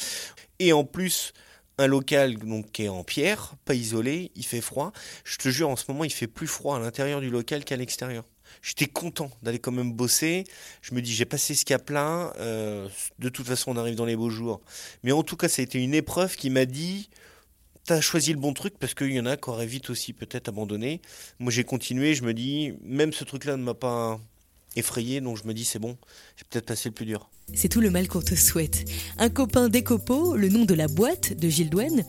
Et 0.57 0.73
en 0.73 0.85
plus, 0.85 1.33
un 1.79 1.87
local 1.87 2.37
donc 2.37 2.71
qui 2.71 2.83
est 2.83 2.89
en 2.89 3.03
pierre, 3.03 3.55
pas 3.65 3.73
isolé, 3.73 4.31
il 4.35 4.45
fait 4.45 4.61
froid. 4.61 4.91
Je 5.23 5.37
te 5.37 5.49
jure, 5.49 5.69
en 5.69 5.75
ce 5.75 5.85
moment, 5.87 6.03
il 6.03 6.11
fait 6.11 6.27
plus 6.27 6.45
froid 6.45 6.75
à 6.75 6.79
l'intérieur 6.79 7.21
du 7.21 7.29
local 7.29 7.63
qu'à 7.63 7.77
l'extérieur. 7.77 8.25
J'étais 8.61 8.87
content 8.87 9.31
d'aller 9.41 9.59
quand 9.59 9.71
même 9.71 9.93
bosser. 9.93 10.43
Je 10.81 10.93
me 10.93 11.01
dis, 11.01 11.13
j'ai 11.13 11.25
passé 11.25 11.55
ce 11.55 11.63
cap-là. 11.63 12.33
Euh, 12.39 12.87
de 13.19 13.29
toute 13.29 13.47
façon, 13.47 13.71
on 13.71 13.77
arrive 13.77 13.95
dans 13.95 14.05
les 14.05 14.17
beaux 14.17 14.29
jours. 14.29 14.61
Mais 15.03 15.13
en 15.13 15.23
tout 15.23 15.37
cas, 15.37 15.47
ça 15.47 15.61
a 15.61 15.63
été 15.63 15.81
une 15.81 15.93
épreuve 15.93 16.35
qui 16.35 16.49
m'a 16.49 16.65
dit, 16.65 17.09
t'as 17.85 18.01
choisi 18.01 18.33
le 18.33 18.39
bon 18.39 18.53
truc 18.53 18.77
parce 18.77 18.93
qu'il 18.93 19.13
y 19.13 19.19
en 19.19 19.25
a 19.25 19.37
qui 19.37 19.49
auraient 19.49 19.65
vite 19.65 19.89
aussi 19.89 20.11
peut-être 20.11 20.49
abandonné. 20.49 21.01
Moi, 21.39 21.51
j'ai 21.51 21.63
continué. 21.63 22.13
Je 22.13 22.23
me 22.23 22.33
dis, 22.33 22.73
même 22.83 23.13
ce 23.13 23.23
truc-là 23.23 23.55
ne 23.55 23.63
m'a 23.63 23.73
pas 23.73 24.19
effrayé, 24.75 25.21
donc 25.21 25.37
je 25.37 25.47
me 25.47 25.53
dis 25.53 25.65
c'est 25.65 25.79
bon, 25.79 25.97
j'ai 26.35 26.45
peut-être 26.49 26.65
passé 26.65 26.89
le 26.89 26.93
plus 26.93 27.05
dur. 27.05 27.29
C'est 27.53 27.69
tout 27.69 27.81
le 27.81 27.89
mal 27.89 28.07
qu'on 28.07 28.21
te 28.21 28.35
souhaite. 28.35 28.85
Un 29.17 29.29
copain 29.29 29.69
des 29.69 29.83
copeaux, 29.83 30.35
le 30.35 30.49
nom 30.49 30.65
de 30.65 30.73
la 30.73 30.87
boîte 30.87 31.37
de 31.37 31.49
Gilles 31.49 31.69
Douane. 31.69 32.03